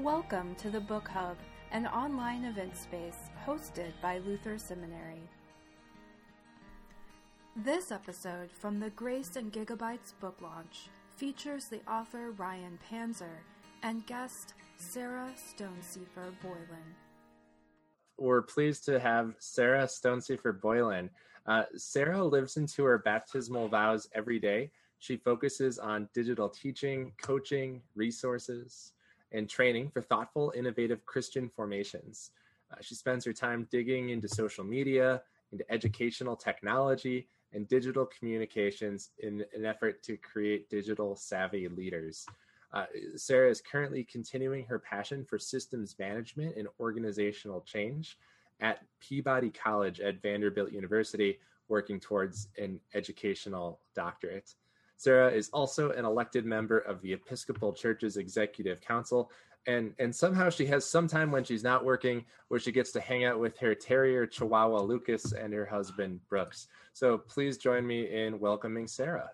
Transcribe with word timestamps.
Welcome 0.00 0.54
to 0.54 0.70
the 0.70 0.80
Book 0.80 1.08
Hub, 1.08 1.36
an 1.72 1.86
online 1.86 2.46
event 2.46 2.74
space 2.74 3.28
hosted 3.46 3.92
by 4.00 4.16
Luther 4.20 4.56
Seminary. 4.56 5.28
This 7.54 7.92
episode 7.92 8.50
from 8.50 8.80
the 8.80 8.88
Grace 8.88 9.36
and 9.36 9.52
Gigabytes 9.52 10.14
book 10.18 10.38
launch 10.40 10.88
features 11.16 11.66
the 11.66 11.82
author 11.86 12.30
Ryan 12.30 12.78
Panzer 12.90 13.42
and 13.82 14.06
guest 14.06 14.54
Sarah 14.78 15.32
Stonecipher 15.36 16.32
Boylan. 16.40 16.94
We're 18.16 18.40
pleased 18.40 18.86
to 18.86 18.98
have 18.98 19.34
Sarah 19.38 19.86
Stonecipher 19.86 20.62
Boylan. 20.62 21.10
Uh, 21.44 21.64
Sarah 21.76 22.24
lives 22.24 22.56
into 22.56 22.84
her 22.84 22.96
baptismal 22.96 23.68
vows 23.68 24.08
every 24.14 24.38
day. 24.38 24.70
She 24.98 25.18
focuses 25.18 25.78
on 25.78 26.08
digital 26.14 26.48
teaching, 26.48 27.12
coaching, 27.20 27.82
resources, 27.94 28.94
and 29.32 29.48
training 29.48 29.90
for 29.90 30.02
thoughtful, 30.02 30.52
innovative 30.56 31.04
Christian 31.06 31.48
formations. 31.48 32.30
Uh, 32.72 32.76
she 32.80 32.94
spends 32.94 33.24
her 33.24 33.32
time 33.32 33.66
digging 33.70 34.10
into 34.10 34.28
social 34.28 34.64
media, 34.64 35.22
into 35.52 35.70
educational 35.72 36.36
technology, 36.36 37.28
and 37.52 37.66
digital 37.68 38.06
communications 38.06 39.10
in 39.18 39.44
an 39.54 39.64
effort 39.64 40.02
to 40.04 40.16
create 40.16 40.70
digital 40.70 41.16
savvy 41.16 41.68
leaders. 41.68 42.26
Uh, 42.72 42.84
Sarah 43.16 43.50
is 43.50 43.60
currently 43.60 44.04
continuing 44.04 44.64
her 44.66 44.78
passion 44.78 45.24
for 45.24 45.38
systems 45.38 45.96
management 45.98 46.56
and 46.56 46.68
organizational 46.78 47.62
change 47.62 48.16
at 48.60 48.84
Peabody 49.00 49.50
College 49.50 50.00
at 50.00 50.22
Vanderbilt 50.22 50.70
University, 50.70 51.40
working 51.68 51.98
towards 51.98 52.48
an 52.58 52.78
educational 52.94 53.80
doctorate. 53.94 54.54
Sarah 55.00 55.30
is 55.30 55.48
also 55.54 55.92
an 55.92 56.04
elected 56.04 56.44
member 56.44 56.80
of 56.80 57.00
the 57.00 57.14
Episcopal 57.14 57.72
Church's 57.72 58.18
Executive 58.18 58.82
Council, 58.82 59.30
and 59.66 59.94
and 59.98 60.14
somehow 60.14 60.50
she 60.50 60.66
has 60.66 60.84
some 60.84 61.08
time 61.08 61.32
when 61.32 61.42
she's 61.42 61.64
not 61.64 61.86
working 61.86 62.22
where 62.48 62.60
she 62.60 62.70
gets 62.70 62.92
to 62.92 63.00
hang 63.00 63.24
out 63.24 63.40
with 63.40 63.56
her 63.56 63.74
terrier 63.74 64.26
Chihuahua 64.26 64.82
Lucas 64.82 65.32
and 65.32 65.54
her 65.54 65.64
husband 65.64 66.20
Brooks. 66.28 66.68
So 66.92 67.16
please 67.16 67.56
join 67.56 67.86
me 67.86 68.14
in 68.14 68.38
welcoming 68.38 68.86
Sarah. 68.86 69.30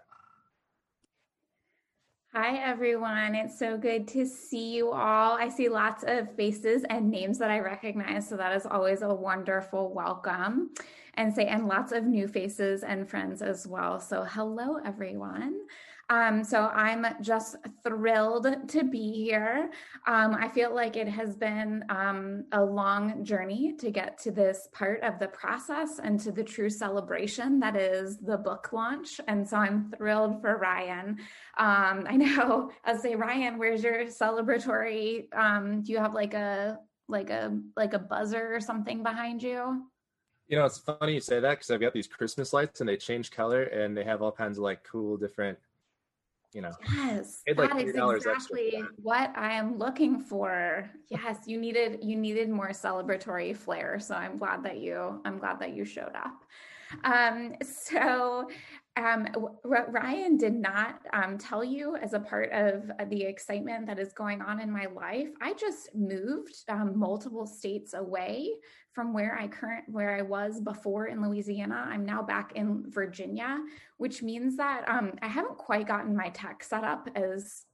Hi, 2.38 2.58
everyone. 2.58 3.34
It's 3.34 3.58
so 3.58 3.78
good 3.78 4.06
to 4.08 4.26
see 4.26 4.74
you 4.74 4.90
all. 4.90 5.38
I 5.38 5.48
see 5.48 5.70
lots 5.70 6.04
of 6.06 6.36
faces 6.36 6.84
and 6.90 7.10
names 7.10 7.38
that 7.38 7.50
I 7.50 7.60
recognize. 7.60 8.28
So 8.28 8.36
that 8.36 8.54
is 8.54 8.66
always 8.66 9.00
a 9.00 9.08
wonderful 9.08 9.94
welcome. 9.94 10.68
And 11.14 11.32
say, 11.32 11.46
and 11.46 11.66
lots 11.66 11.92
of 11.92 12.04
new 12.04 12.28
faces 12.28 12.82
and 12.82 13.08
friends 13.08 13.40
as 13.40 13.66
well. 13.66 13.98
So 14.00 14.24
hello, 14.24 14.76
everyone. 14.84 15.62
Um, 16.08 16.44
so 16.44 16.68
I'm 16.68 17.04
just 17.20 17.56
thrilled 17.82 18.68
to 18.68 18.84
be 18.84 19.12
here. 19.12 19.70
Um, 20.06 20.34
I 20.34 20.48
feel 20.48 20.72
like 20.72 20.96
it 20.96 21.08
has 21.08 21.36
been 21.36 21.84
um, 21.88 22.44
a 22.52 22.62
long 22.62 23.24
journey 23.24 23.74
to 23.80 23.90
get 23.90 24.16
to 24.18 24.30
this 24.30 24.68
part 24.72 25.02
of 25.02 25.18
the 25.18 25.26
process 25.28 25.98
and 25.98 26.20
to 26.20 26.30
the 26.30 26.44
true 26.44 26.70
celebration 26.70 27.58
that 27.60 27.74
is 27.74 28.18
the 28.18 28.36
book 28.36 28.72
launch. 28.72 29.20
And 29.26 29.48
so 29.48 29.56
I'm 29.56 29.92
thrilled 29.96 30.40
for 30.40 30.58
Ryan. 30.58 31.18
Um, 31.58 32.06
I 32.08 32.16
know 32.16 32.70
I'll 32.84 32.98
say, 32.98 33.16
Ryan, 33.16 33.58
where's 33.58 33.82
your 33.82 34.04
celebratory? 34.04 35.34
Um, 35.34 35.82
do 35.82 35.90
you 35.90 35.98
have 35.98 36.14
like 36.14 36.34
a 36.34 36.78
like 37.08 37.30
a 37.30 37.56
like 37.76 37.94
a 37.94 37.98
buzzer 37.98 38.54
or 38.54 38.60
something 38.60 39.02
behind 39.02 39.42
you? 39.42 39.86
You 40.46 40.56
know, 40.56 40.64
it's 40.64 40.78
funny 40.78 41.14
you 41.14 41.20
say 41.20 41.40
that 41.40 41.50
because 41.50 41.70
I've 41.70 41.80
got 41.80 41.92
these 41.92 42.06
Christmas 42.06 42.52
lights 42.52 42.80
and 42.80 42.88
they 42.88 42.96
change 42.96 43.32
color 43.32 43.64
and 43.64 43.96
they 43.96 44.04
have 44.04 44.22
all 44.22 44.30
kinds 44.30 44.58
of 44.58 44.62
like 44.62 44.84
cool 44.84 45.16
different 45.16 45.58
you 46.56 46.62
know. 46.62 46.72
Yes, 46.94 47.42
like 47.46 47.70
that 47.70 47.82
is 47.82 47.94
exactly 47.94 48.82
what 49.02 49.30
I 49.36 49.52
am 49.52 49.78
looking 49.78 50.18
for. 50.18 50.90
Yes, 51.10 51.40
you 51.46 51.60
needed 51.60 51.98
you 52.02 52.16
needed 52.16 52.48
more 52.48 52.70
celebratory 52.70 53.54
flair, 53.54 54.00
so 54.00 54.14
I'm 54.14 54.38
glad 54.38 54.64
that 54.64 54.78
you 54.78 55.20
I'm 55.26 55.38
glad 55.38 55.60
that 55.60 55.74
you 55.74 55.84
showed 55.84 56.16
up. 56.16 56.44
Um, 57.04 57.56
so 57.62 58.48
um, 58.96 59.26
Ryan 59.62 60.38
did 60.38 60.54
not 60.54 61.00
um, 61.12 61.36
tell 61.36 61.62
you 61.62 61.96
as 61.96 62.14
a 62.14 62.20
part 62.20 62.50
of 62.52 62.90
the 63.10 63.22
excitement 63.22 63.86
that 63.86 63.98
is 63.98 64.14
going 64.14 64.40
on 64.40 64.58
in 64.58 64.70
my 64.70 64.86
life. 64.86 65.28
I 65.42 65.52
just 65.52 65.94
moved 65.94 66.54
um, 66.68 66.98
multiple 66.98 67.46
states 67.46 67.92
away 67.92 68.52
from 68.92 69.12
where 69.12 69.38
I 69.38 69.48
current 69.48 69.84
where 69.88 70.16
I 70.16 70.22
was 70.22 70.60
before 70.60 71.08
in 71.08 71.22
Louisiana. 71.22 71.86
I'm 71.86 72.06
now 72.06 72.22
back 72.22 72.52
in 72.54 72.90
Virginia, 72.90 73.58
which 73.98 74.22
means 74.22 74.56
that 74.56 74.88
um, 74.88 75.12
I 75.20 75.28
haven't 75.28 75.58
quite 75.58 75.86
gotten 75.86 76.16
my 76.16 76.30
tech 76.30 76.64
set 76.64 76.82
up 76.82 77.10
as 77.14 77.64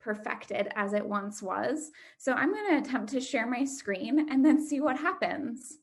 perfected 0.00 0.68
as 0.76 0.94
it 0.94 1.04
once 1.04 1.42
was. 1.42 1.90
So 2.16 2.32
I'm 2.32 2.54
going 2.54 2.70
to 2.70 2.88
attempt 2.88 3.12
to 3.12 3.20
share 3.20 3.46
my 3.46 3.66
screen 3.66 4.30
and 4.30 4.42
then 4.42 4.66
see 4.66 4.80
what 4.80 4.96
happens. 4.96 5.76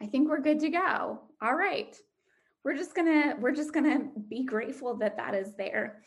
I 0.00 0.06
think 0.06 0.30
we're 0.30 0.40
good 0.40 0.60
to 0.60 0.70
go. 0.70 1.20
All 1.42 1.54
right 1.54 1.94
we're 2.66 2.74
just 2.74 2.96
gonna 2.96 3.36
we're 3.38 3.54
just 3.54 3.72
gonna 3.72 4.08
be 4.28 4.42
grateful 4.42 4.96
that 4.96 5.16
that 5.16 5.36
is 5.36 5.54
there. 5.54 6.02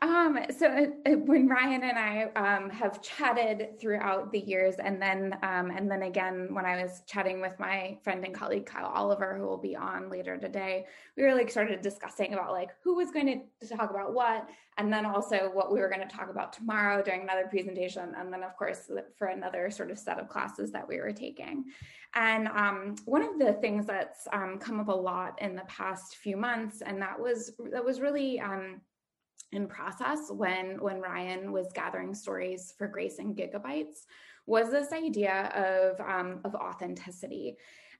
Um, 0.00 0.38
so 0.56 0.68
uh, 0.68 1.10
uh, 1.10 1.16
when 1.16 1.48
ryan 1.48 1.82
and 1.82 1.98
i 1.98 2.30
um, 2.36 2.70
have 2.70 3.02
chatted 3.02 3.80
throughout 3.80 4.30
the 4.30 4.38
years 4.38 4.76
and 4.76 5.02
then 5.02 5.36
um, 5.42 5.72
and 5.72 5.90
then 5.90 6.02
again 6.02 6.54
when 6.54 6.64
i 6.64 6.80
was 6.80 7.02
chatting 7.06 7.40
with 7.40 7.58
my 7.58 7.98
friend 8.04 8.24
and 8.24 8.32
colleague 8.32 8.64
kyle 8.64 8.92
oliver 8.94 9.36
who 9.36 9.44
will 9.44 9.58
be 9.58 9.74
on 9.74 10.08
later 10.08 10.36
today 10.36 10.84
we 11.16 11.24
really 11.24 11.48
started 11.48 11.80
discussing 11.82 12.32
about 12.32 12.52
like 12.52 12.70
who 12.84 12.94
was 12.94 13.10
going 13.10 13.44
to 13.60 13.76
talk 13.76 13.90
about 13.90 14.14
what 14.14 14.48
and 14.76 14.92
then 14.92 15.06
also 15.06 15.50
what 15.52 15.72
we 15.72 15.80
were 15.80 15.88
going 15.88 16.06
to 16.06 16.16
talk 16.16 16.30
about 16.30 16.52
tomorrow 16.52 17.02
during 17.02 17.22
another 17.22 17.46
presentation 17.48 18.12
and 18.18 18.32
then 18.32 18.42
of 18.42 18.56
course 18.56 18.90
for 19.16 19.28
another 19.28 19.70
sort 19.70 19.90
of 19.90 19.98
set 19.98 20.18
of 20.18 20.28
classes 20.28 20.72
that 20.72 20.86
we 20.86 20.98
were 20.98 21.12
taking 21.12 21.64
and 22.14 22.46
um, 22.48 22.94
one 23.06 23.22
of 23.22 23.38
the 23.38 23.54
things 23.54 23.86
that's 23.86 24.28
um, 24.32 24.58
come 24.58 24.78
up 24.78 24.88
a 24.88 24.92
lot 24.92 25.40
in 25.42 25.56
the 25.56 25.62
past 25.62 26.16
few 26.16 26.36
months, 26.36 26.80
and 26.80 27.02
that 27.02 27.18
was 27.18 27.52
that 27.72 27.84
was 27.84 28.00
really 28.00 28.38
um, 28.38 28.80
in 29.50 29.66
process 29.66 30.30
when 30.30 30.80
when 30.80 31.00
Ryan 31.00 31.50
was 31.50 31.72
gathering 31.74 32.14
stories 32.14 32.72
for 32.78 32.86
Grace 32.86 33.18
and 33.18 33.36
Gigabytes, 33.36 34.04
was 34.46 34.70
this 34.70 34.92
idea 34.92 35.50
of 35.56 36.00
um, 36.00 36.40
of 36.44 36.54
authenticity. 36.54 37.56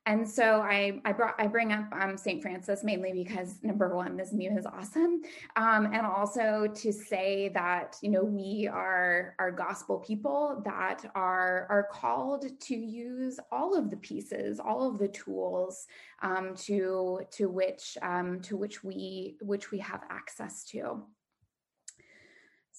And 0.07 0.29
so 0.29 0.61
I, 0.61 1.01
I 1.07 1.13
brought 1.13 1.35
I 1.39 1.47
bring 1.47 1.73
up 1.73 1.87
um, 1.93 2.19
St. 2.19 2.43
Francis 2.43 2.85
mainly 2.85 3.13
because 3.13 3.63
number 3.63 3.97
one, 3.97 4.19
this 4.19 4.35
meme 4.35 4.59
is 4.59 4.67
awesome, 4.67 5.23
um, 5.57 5.87
and 5.87 6.05
also 6.05 6.67
to 6.75 6.93
say 6.93 7.49
that 7.55 7.97
you 8.03 8.11
know 8.11 8.23
we 8.23 8.69
are 8.71 9.35
are 9.39 9.51
gospel 9.51 9.99
people 9.99 10.61
that 10.67 11.11
are 11.15 11.67
are 11.71 11.89
called 11.91 12.45
to 12.61 12.77
use 12.77 13.41
all 13.51 13.75
of 13.75 13.89
the 13.89 13.97
pieces, 13.97 14.61
all 14.61 14.87
of 14.87 14.99
the 14.99 15.09
tools 15.09 15.87
um, 16.23 16.55
to 16.57 17.21
to 17.31 17.49
which 17.49 17.97
um, 18.03 18.41
to 18.43 18.59
which 18.59 18.85
we 18.85 19.39
which 19.41 19.71
we 19.71 19.79
have 19.79 20.03
access 20.11 20.65
to. 20.65 21.03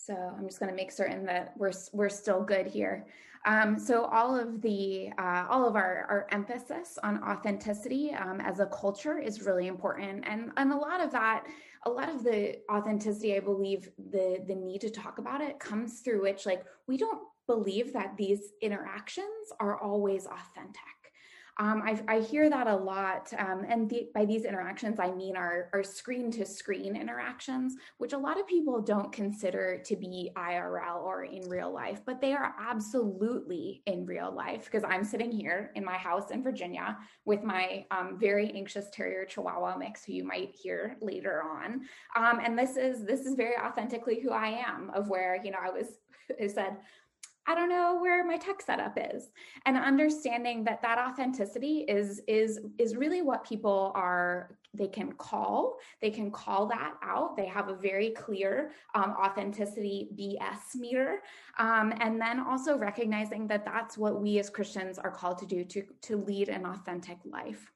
So 0.06 0.14
I'm 0.14 0.46
just 0.46 0.60
going 0.60 0.70
to 0.70 0.76
make 0.76 0.92
certain 0.92 1.26
that 1.26 1.54
we're 1.58 1.72
we're 1.92 2.10
still 2.10 2.44
good 2.44 2.68
here. 2.68 3.08
Um, 3.46 3.78
so 3.78 4.06
all 4.06 4.40
of 4.40 4.62
the 4.62 5.10
uh, 5.18 5.46
all 5.50 5.68
of 5.68 5.76
our, 5.76 6.06
our 6.10 6.28
emphasis 6.32 6.98
on 7.04 7.24
authenticity 7.24 8.14
um, 8.14 8.40
as 8.42 8.60
a 8.60 8.68
culture 8.68 9.18
is 9.20 9.44
really 9.44 9.68
important, 9.68 10.26
and 10.28 10.52
and 10.58 10.72
a 10.72 10.76
lot 10.76 11.02
of 11.02 11.12
that, 11.12 11.46
a 11.86 11.90
lot 11.90 12.10
of 12.10 12.24
the 12.24 12.58
authenticity, 12.72 13.36
I 13.36 13.40
believe, 13.40 13.90
the 14.12 14.44
the 14.48 14.56
need 14.56 14.82
to 14.82 14.92
talk 14.92 15.18
about 15.18 15.42
it 15.42 15.60
comes 15.60 16.02
through 16.02 16.22
which 16.22 16.46
like 16.46 16.66
we 16.88 16.98
don't 16.98 17.22
believe 17.48 17.94
that 17.94 18.16
these 18.18 18.54
interactions 18.62 19.52
are 19.60 19.80
always 19.82 20.26
authentic. 20.26 21.05
Um, 21.58 21.84
I, 22.08 22.20
hear 22.20 22.50
that 22.50 22.68
a 22.68 22.76
lot. 22.76 23.32
Um, 23.38 23.66
and 23.68 23.90
the, 23.90 24.10
by 24.14 24.26
these 24.26 24.44
interactions, 24.44 25.00
I 25.00 25.12
mean 25.12 25.38
our, 25.38 25.70
our 25.72 25.84
screen 25.84 26.30
to 26.32 26.46
screen 26.46 26.98
interactions, 26.98 27.76
which 27.98 28.12
a 28.12 28.18
lot 28.18 28.40
of 28.40 28.46
people 28.46 28.82
don't 28.82 29.12
consider 29.14 29.82
to 29.86 29.96
be 29.96 30.32
IRL 30.36 31.02
or 31.04 31.24
in 31.24 31.48
real 31.48 31.74
life, 31.74 32.02
but 32.06 32.20
they 32.20 32.34
are 32.34 32.56
absolutely 32.60 33.84
in 33.86 34.06
real 34.06 34.34
life 34.34 34.66
because 34.66 34.84
I'm 34.84 35.06
sitting 35.06 35.32
here 35.32 35.72
in 35.76 35.86
my 35.86 35.98
house 35.98 36.32
in 36.32 36.44
Virginia 36.44 36.98
with 37.24 37.42
my 37.44 37.86
um, 37.90 38.18
very 38.20 38.52
anxious 38.52 38.90
terrier 38.92 39.26
Chihuahua 39.26 39.78
mix, 39.78 40.04
who 40.04 40.12
you 40.12 40.26
might 40.26 40.54
hear 40.54 40.98
later 41.00 41.42
on. 41.44 41.82
Um, 42.18 42.42
and 42.44 42.60
this 42.60 42.76
is 42.76 43.06
this 43.06 43.22
is 43.22 43.36
very 43.36 43.56
authentically 43.58 44.20
who 44.20 44.32
I 44.32 44.62
am, 44.68 44.92
of 44.94 45.08
where 45.08 45.40
you 45.42 45.52
know 45.52 45.60
I 45.62 45.70
was 45.70 46.00
I 46.42 46.48
said 46.48 46.78
I 47.48 47.54
don't 47.54 47.70
know 47.70 48.00
where 48.00 48.26
my 48.26 48.38
tech 48.38 48.62
setup 48.62 48.98
is. 49.14 49.30
And 49.66 49.78
understanding 49.78 50.64
that 50.64 50.82
that 50.82 50.98
authenticity 50.98 51.86
is 51.88 52.22
is 52.28 52.60
is 52.78 52.96
really 52.96 53.22
what 53.22 53.48
people 53.48 53.92
are 53.96 54.58
they 54.78 54.88
can 54.88 55.14
call. 55.14 55.78
They 56.02 56.12
can 56.12 56.32
call 56.32 56.68
that 56.68 56.96
out. 57.02 57.38
They 57.38 57.46
have 57.46 57.70
a 57.70 57.76
very 57.76 58.10
clear 58.12 58.72
um, 58.94 59.16
authenticity 59.18 60.10
BS 60.18 60.76
meter. 60.76 61.22
Um, 61.58 61.94
and 62.00 62.20
then 62.20 62.40
also 62.40 62.78
recognizing 62.78 63.48
that 63.48 63.66
that's 63.66 63.98
what 63.98 64.22
we 64.22 64.40
as 64.40 64.50
Christians 64.50 65.00
are 65.00 65.12
called 65.12 65.38
to 65.40 65.46
do 65.46 65.64
to, 65.66 65.84
to 66.02 66.18
lead 66.18 66.50
an 66.50 66.66
authentic 66.66 67.18
life. 67.24 67.72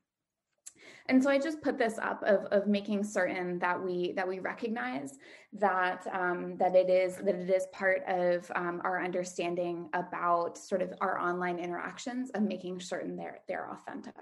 And 1.07 1.21
so 1.21 1.29
i 1.29 1.37
just 1.37 1.61
put 1.61 1.77
this 1.77 1.97
up 1.99 2.21
of, 2.23 2.45
of 2.51 2.67
making 2.67 3.03
certain 3.03 3.59
that 3.59 3.81
we 3.81 4.13
that 4.13 4.27
we 4.27 4.39
recognize 4.39 5.17
that 5.53 6.05
um, 6.13 6.57
that 6.57 6.75
it 6.75 6.89
is 6.89 7.17
that 7.17 7.35
it 7.35 7.49
is 7.49 7.65
part 7.71 8.03
of 8.07 8.49
um, 8.55 8.81
our 8.83 9.03
understanding 9.03 9.89
about 9.93 10.57
sort 10.57 10.81
of 10.81 10.93
our 11.01 11.17
online 11.19 11.57
interactions 11.57 12.29
and 12.35 12.47
making 12.47 12.79
certain 12.79 13.15
they're 13.15 13.39
they're 13.47 13.69
authentic. 13.71 14.13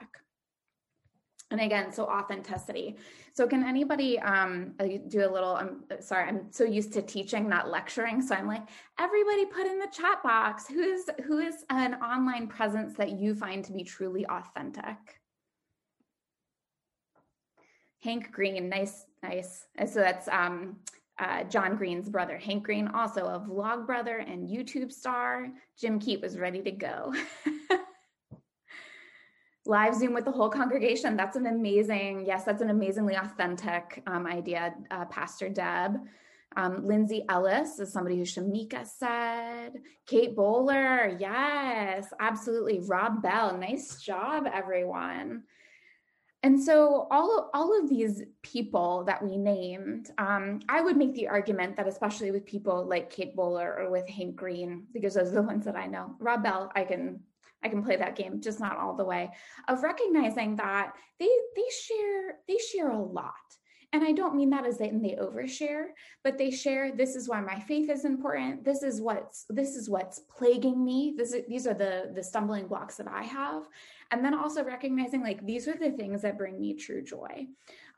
And 1.50 1.62
again 1.62 1.92
so 1.92 2.06
authenticity. 2.06 2.98
So 3.34 3.48
can 3.48 3.64
anybody 3.64 4.20
um 4.20 4.74
do 5.08 5.26
a 5.26 5.32
little 5.32 5.56
i'm 5.56 5.84
sorry 6.00 6.28
i'm 6.28 6.52
so 6.52 6.64
used 6.64 6.92
to 6.94 7.02
teaching 7.02 7.48
not 7.48 7.70
lecturing 7.70 8.22
so 8.22 8.36
i'm 8.36 8.48
like 8.48 8.68
everybody 9.00 9.46
put 9.46 9.68
in 9.68 9.80
the 9.80 9.88
chat 9.92 10.24
box 10.24 10.68
who's 10.68 11.04
who 11.26 11.40
is 11.40 11.64
an 11.70 11.96
online 11.96 12.48
presence 12.48 12.96
that 12.96 13.12
you 13.12 13.36
find 13.36 13.64
to 13.66 13.74
be 13.74 13.84
truly 13.84 14.26
authentic 14.26 14.98
hank 18.00 18.32
green 18.32 18.70
nice 18.70 19.06
nice 19.24 19.66
so 19.86 20.00
that's 20.00 20.28
um 20.28 20.78
uh, 21.20 21.44
John 21.46 21.76
Green's 21.76 22.10
brother, 22.10 22.38
Hank 22.38 22.64
Green, 22.64 22.88
also 22.90 23.26
a 23.26 23.40
vlog 23.40 23.88
brother 23.88 24.18
and 24.18 24.48
YouTube 24.48 24.92
star. 24.92 25.48
Jim 25.80 25.98
Keat 25.98 26.22
was 26.22 26.38
ready 26.38 26.62
to 26.62 26.70
go. 26.70 27.12
live 29.68 29.94
Zoom 29.96 30.14
with 30.14 30.26
the 30.26 30.32
whole 30.32 30.50
congregation. 30.50 31.18
That's 31.18 31.36
an 31.36 31.48
amazing, 31.48 32.26
yes, 32.26 32.44
that's 32.44 32.62
an 32.62 32.70
amazingly 32.70 33.16
authentic 33.16 34.02
um, 34.08 34.26
idea, 34.26 34.74
uh, 34.92 35.06
Pastor 35.06 35.50
Deb. 35.50 35.98
Um, 36.56 36.88
Lindsay 36.88 37.24
Ellis 37.30 37.78
is 37.80 37.92
somebody 37.92 38.18
who 38.18 38.24
Shamika 38.24 38.88
said. 38.88 39.74
Kate 40.08 40.36
Bowler, 40.36 41.16
yes, 41.20 42.08
absolutely. 42.20 42.80
Rob 42.80 43.22
Bell, 43.22 43.58
nice 43.58 44.02
job, 44.02 44.46
everyone. 44.52 45.44
And 46.48 46.64
so 46.64 47.08
all 47.12 47.38
of, 47.38 47.50
all 47.54 47.78
of 47.78 47.90
these 47.90 48.24
people 48.42 49.04
that 49.04 49.22
we 49.22 49.36
named, 49.36 50.12
um, 50.18 50.62
I 50.70 50.80
would 50.80 50.96
make 50.96 51.14
the 51.14 51.28
argument 51.28 51.76
that 51.76 51.90
especially 51.90 52.32
with 52.32 52.46
people 52.46 52.86
like 52.88 53.10
Kate 53.10 53.36
Bowler 53.36 53.76
or 53.78 53.92
with 53.92 54.08
Hank 54.08 54.38
Green, 54.38 54.88
because 54.94 55.16
those 55.16 55.32
are 55.32 55.42
the 55.42 55.42
ones 55.54 55.66
that 55.66 55.76
I 55.76 55.88
know. 55.88 56.16
Rob 56.22 56.44
Bell, 56.44 56.72
I 56.74 56.86
can 56.86 57.20
I 57.64 57.68
can 57.68 57.84
play 57.84 57.98
that 57.98 58.16
game, 58.16 58.40
just 58.40 58.62
not 58.62 58.78
all 58.78 58.96
the 58.96 59.04
way, 59.04 59.30
of 59.68 59.84
recognizing 59.84 60.56
that 60.56 60.94
they 61.20 61.28
they 61.58 61.66
share 61.86 62.36
they 62.48 62.58
share 62.60 62.92
a 62.92 62.98
lot. 62.98 63.34
And 63.94 64.04
I 64.04 64.12
don't 64.12 64.36
mean 64.36 64.50
that 64.50 64.66
as 64.66 64.82
in 64.82 65.02
they 65.02 65.16
overshare, 65.16 65.88
but 66.24 66.38
they 66.38 66.52
share 66.52 66.92
this 66.92 67.16
is 67.16 67.30
why 67.30 67.40
my 67.40 67.58
faith 67.58 67.90
is 67.90 68.04
important. 68.04 68.66
This 68.66 68.84
is 68.84 69.00
what's 69.00 69.46
this 69.50 69.76
is 69.76 69.90
what's 69.90 70.20
plaguing 70.20 70.84
me. 70.84 71.14
This 71.18 71.32
is, 71.34 71.46
these 71.48 71.66
are 71.66 71.74
the 71.74 72.12
the 72.14 72.24
stumbling 72.24 72.68
blocks 72.68 72.98
that 72.98 73.08
I 73.08 73.24
have. 73.24 73.64
And 74.12 74.24
then 74.24 74.34
also 74.34 74.64
recognizing 74.64 75.24
like 75.24 75.46
these 75.46 75.70
are 75.70 75.78
the 75.78 75.92
things 75.92 76.22
that 76.24 76.38
bring 76.38 76.60
me 76.60 76.74
true 76.76 77.02
joy. 77.02 77.48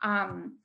Um, 0.02 0.58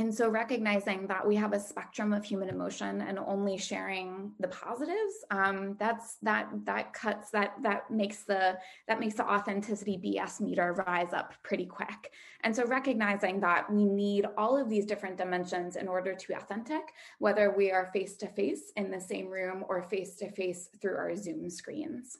and 0.00 0.14
so 0.14 0.30
recognizing 0.30 1.06
that 1.08 1.26
we 1.28 1.36
have 1.36 1.52
a 1.52 1.60
spectrum 1.60 2.14
of 2.14 2.24
human 2.24 2.48
emotion 2.48 3.02
and 3.02 3.18
only 3.18 3.58
sharing 3.58 4.32
the 4.40 4.48
positives 4.48 5.26
um, 5.30 5.76
that's 5.78 6.16
that 6.22 6.48
that 6.64 6.94
cuts 6.94 7.30
that 7.30 7.52
that 7.62 7.90
makes 7.90 8.22
the 8.22 8.56
that 8.88 8.98
makes 8.98 9.16
the 9.16 9.30
authenticity 9.30 9.98
bs 9.98 10.40
meter 10.40 10.72
rise 10.86 11.12
up 11.12 11.34
pretty 11.42 11.66
quick. 11.66 12.12
And 12.44 12.56
so 12.56 12.64
recognizing 12.64 13.40
that 13.40 13.70
we 13.70 13.84
need 13.84 14.24
all 14.38 14.56
of 14.56 14.70
these 14.70 14.86
different 14.86 15.18
dimensions 15.18 15.76
in 15.76 15.86
order 15.86 16.14
to 16.14 16.28
be 16.28 16.32
authentic 16.32 16.82
whether 17.18 17.50
we 17.50 17.70
are 17.70 17.90
face 17.92 18.16
to 18.16 18.26
face 18.26 18.72
in 18.76 18.90
the 18.90 19.00
same 19.00 19.28
room 19.28 19.66
or 19.68 19.82
face 19.82 20.16
to 20.16 20.30
face 20.30 20.70
through 20.80 20.96
our 20.96 21.14
zoom 21.14 21.50
screens 21.50 22.16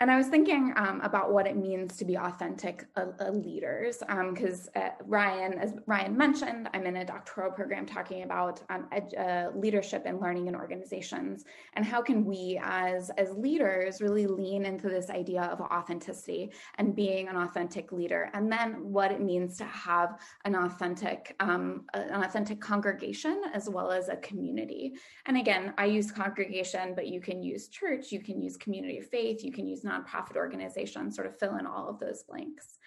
and 0.00 0.10
I 0.10 0.16
was 0.18 0.26
thinking 0.26 0.74
um, 0.76 1.00
about 1.00 1.32
what 1.32 1.46
it 1.46 1.56
means 1.56 1.96
to 1.96 2.04
be 2.04 2.18
authentic 2.18 2.86
uh, 2.96 3.06
uh, 3.18 3.30
leaders, 3.30 4.02
because 4.30 4.68
um, 4.76 4.82
uh, 4.82 4.88
Ryan, 5.06 5.54
as 5.54 5.72
Ryan 5.86 6.14
mentioned, 6.14 6.68
I'm 6.74 6.84
in 6.84 6.96
a 6.96 7.04
doctoral 7.04 7.50
program 7.50 7.86
talking 7.86 8.22
about 8.22 8.60
um, 8.68 8.88
ed- 8.92 9.14
uh, 9.18 9.56
leadership 9.58 10.02
and 10.04 10.20
learning 10.20 10.48
in 10.48 10.54
organizations, 10.54 11.44
and 11.74 11.84
how 11.84 12.02
can 12.02 12.26
we, 12.26 12.60
as 12.62 13.10
as 13.16 13.30
leaders, 13.36 14.02
really 14.02 14.26
lean 14.26 14.66
into 14.66 14.90
this 14.90 15.08
idea 15.08 15.44
of 15.44 15.62
authenticity 15.62 16.52
and 16.76 16.94
being 16.94 17.28
an 17.28 17.36
authentic 17.36 17.90
leader, 17.90 18.28
and 18.34 18.52
then 18.52 18.74
what 18.92 19.10
it 19.10 19.22
means 19.22 19.56
to 19.56 19.64
have 19.64 20.20
an 20.44 20.54
authentic 20.54 21.34
um, 21.40 21.86
an 21.94 22.22
authentic 22.22 22.60
congregation 22.60 23.40
as 23.54 23.70
well 23.70 23.90
as 23.90 24.10
a 24.10 24.16
community. 24.16 24.92
And 25.24 25.38
again, 25.38 25.72
I 25.78 25.86
use 25.86 26.10
congregation, 26.10 26.92
but 26.94 27.06
you 27.06 27.22
can 27.22 27.42
use 27.42 27.68
church, 27.68 28.12
you 28.12 28.20
can 28.20 28.42
use 28.42 28.58
community 28.58 28.98
of 28.98 29.06
faith, 29.08 29.42
you 29.42 29.52
can 29.52 29.66
use 29.66 29.84
nonprofit 29.86 30.36
organizations 30.36 31.14
sort 31.14 31.26
of 31.26 31.38
fill 31.38 31.56
in 31.56 31.66
all 31.66 31.88
of 31.88 31.98
those 31.98 32.22
blanks. 32.24 32.78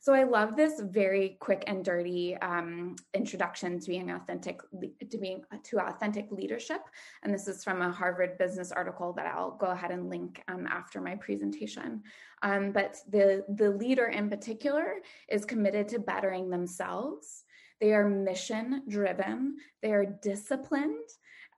So 0.00 0.14
I 0.14 0.22
love 0.24 0.54
this 0.54 0.80
very 0.80 1.36
quick 1.40 1.64
and 1.66 1.84
dirty 1.84 2.36
um, 2.36 2.94
introduction 3.14 3.80
to 3.80 3.88
being 3.88 4.10
authentic, 4.12 4.60
to 5.10 5.18
being 5.18 5.42
to 5.64 5.80
authentic 5.80 6.30
leadership. 6.30 6.82
And 7.22 7.34
this 7.34 7.48
is 7.48 7.64
from 7.64 7.82
a 7.82 7.90
Harvard 7.90 8.38
Business 8.38 8.70
article 8.70 9.12
that 9.14 9.26
I'll 9.26 9.56
go 9.56 9.66
ahead 9.66 9.90
and 9.90 10.08
link 10.08 10.42
um, 10.48 10.66
after 10.68 11.00
my 11.00 11.16
presentation. 11.16 12.02
Um, 12.42 12.72
but 12.72 12.98
the 13.08 13.44
the 13.56 13.70
leader 13.70 14.06
in 14.06 14.30
particular 14.30 14.96
is 15.28 15.44
committed 15.44 15.88
to 15.88 15.98
bettering 15.98 16.50
themselves. 16.50 17.44
They 17.80 17.92
are 17.92 18.08
mission 18.08 18.82
driven. 18.88 19.56
They 19.82 19.92
are 19.92 20.06
disciplined. 20.06 21.08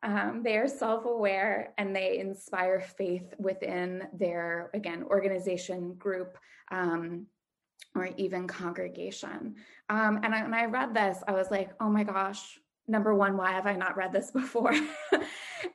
Um, 0.02 0.42
they 0.44 0.56
are 0.56 0.68
self 0.68 1.04
aware 1.04 1.72
and 1.76 1.94
they 1.94 2.18
inspire 2.18 2.80
faith 2.80 3.34
within 3.38 4.06
their, 4.12 4.70
again, 4.74 5.02
organization, 5.02 5.94
group, 5.94 6.38
um, 6.70 7.26
or 7.94 8.10
even 8.16 8.46
congregation. 8.46 9.56
Um, 9.88 10.20
and 10.22 10.34
I, 10.34 10.42
when 10.42 10.54
I 10.54 10.66
read 10.66 10.94
this, 10.94 11.18
I 11.26 11.32
was 11.32 11.50
like, 11.50 11.70
oh 11.80 11.88
my 11.88 12.04
gosh, 12.04 12.60
number 12.86 13.14
one, 13.14 13.36
why 13.36 13.52
have 13.52 13.66
I 13.66 13.74
not 13.74 13.96
read 13.96 14.12
this 14.12 14.30
before? 14.32 14.74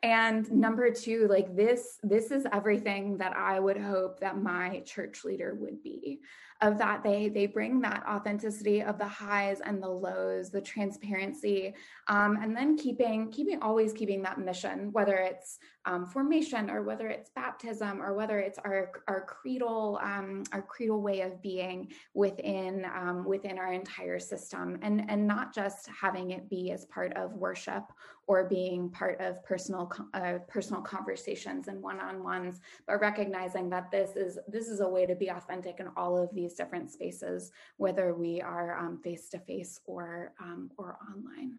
and 0.01 0.49
number 0.51 0.89
two, 0.89 1.27
like 1.27 1.55
this, 1.55 1.99
this 2.03 2.31
is 2.31 2.45
everything 2.51 3.17
that 3.17 3.35
I 3.35 3.59
would 3.59 3.77
hope 3.77 4.19
that 4.19 4.41
my 4.41 4.81
church 4.85 5.23
leader 5.23 5.55
would 5.59 5.83
be 5.83 6.19
of 6.63 6.77
that 6.77 7.03
they 7.03 7.27
they 7.27 7.45
bring 7.45 7.81
that 7.81 8.03
authenticity 8.07 8.81
of 8.81 8.97
the 8.97 9.07
highs 9.07 9.59
and 9.65 9.83
the 9.83 9.87
lows 9.87 10.49
the 10.49 10.61
transparency 10.61 11.73
um, 12.07 12.39
and 12.41 12.55
then 12.55 12.77
keeping 12.77 13.29
keeping 13.29 13.61
always 13.61 13.91
keeping 13.91 14.21
that 14.21 14.39
mission 14.39 14.89
whether 14.93 15.15
it's 15.17 15.59
um, 15.85 16.05
formation 16.05 16.69
or 16.69 16.81
whether 16.81 17.09
it's 17.09 17.29
baptism 17.31 18.01
or 18.01 18.13
whether 18.13 18.39
it's 18.39 18.57
our 18.59 18.91
our 19.07 19.25
creedal 19.25 19.99
um, 20.01 20.43
our 20.53 20.61
creedal 20.61 21.01
way 21.01 21.21
of 21.21 21.41
being 21.41 21.91
within 22.13 22.85
um, 22.85 23.25
within 23.25 23.57
our 23.57 23.73
entire 23.73 24.19
system. 24.19 24.79
And 24.81 25.05
and 25.09 25.27
not 25.27 25.53
just 25.53 25.87
having 25.87 26.31
it 26.31 26.49
be 26.49 26.71
as 26.71 26.85
part 26.85 27.13
of 27.17 27.33
worship 27.33 27.83
or 28.27 28.45
being 28.45 28.89
part 28.89 29.19
of 29.19 29.43
personal 29.43 29.91
uh, 30.13 30.39
personal 30.47 30.81
conversations 30.81 31.67
and 31.67 31.81
one-on-ones 31.81 32.61
but 32.87 33.01
recognizing 33.01 33.69
that 33.69 33.91
this 33.91 34.15
is 34.15 34.39
this 34.47 34.67
is 34.67 34.79
a 34.79 34.87
way 34.87 35.05
to 35.05 35.15
be 35.15 35.29
authentic 35.29 35.79
in 35.79 35.87
all 35.97 36.17
of 36.17 36.33
these 36.33 36.53
different 36.53 36.89
spaces 36.91 37.51
whether 37.77 38.13
we 38.13 38.41
are 38.41 38.77
um, 38.77 38.99
face-to-face 39.03 39.79
or 39.85 40.33
um, 40.41 40.69
or 40.77 40.97
online. 41.13 41.57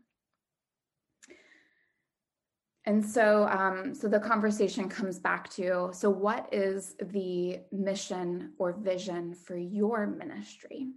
And 2.86 3.04
so 3.04 3.48
um, 3.48 3.94
so 3.94 4.08
the 4.08 4.20
conversation 4.20 4.88
comes 4.88 5.18
back 5.18 5.48
to 5.50 5.90
so 5.92 6.10
what 6.10 6.48
is 6.52 6.96
the 7.00 7.60
mission 7.72 8.52
or 8.58 8.72
vision 8.72 9.34
for 9.34 9.56
your 9.56 10.06
ministry 10.06 10.88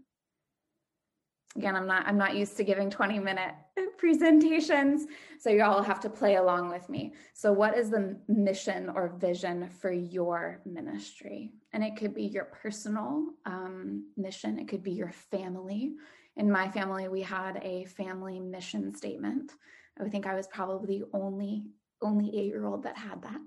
again 1.58 1.76
i'm 1.76 1.88
not 1.88 2.08
i'm 2.08 2.18
not 2.18 2.36
used 2.36 2.56
to 2.56 2.64
giving 2.64 2.90
20 2.90 3.20
minute 3.20 3.54
presentations 3.98 5.08
so 5.40 5.50
you 5.50 5.64
all 5.64 5.84
have 5.84 6.00
to 6.02 6.10
play 6.10 6.36
along 6.36 6.70
with 6.70 6.90
me. 6.90 7.14
So 7.34 7.52
what 7.54 7.78
is 7.78 7.90
the 7.90 8.18
mission 8.28 8.90
or 8.90 9.10
vision 9.10 9.70
for 9.70 9.92
your 9.92 10.62
ministry? 10.66 11.52
And 11.74 11.84
it 11.84 11.96
could 11.96 12.14
be 12.14 12.24
your 12.24 12.46
personal 12.46 13.28
um, 13.46 14.06
mission 14.18 14.60
it 14.60 14.68
could 14.68 14.84
be 14.84 14.92
your 14.92 15.12
family. 15.12 15.94
In 16.36 16.52
my 16.52 16.70
family 16.70 17.08
we 17.08 17.22
had 17.22 17.60
a 17.64 17.86
family 17.86 18.40
mission 18.40 18.96
statement. 18.96 19.52
I 20.00 20.10
think 20.10 20.28
i 20.28 20.36
was 20.36 20.48
probably 20.48 21.00
the 21.00 21.06
only 21.14 21.66
only 22.02 22.28
eight 22.38 22.46
year 22.46 22.66
old 22.66 22.84
that 22.84 22.98
had 22.98 23.22
that. 23.24 23.42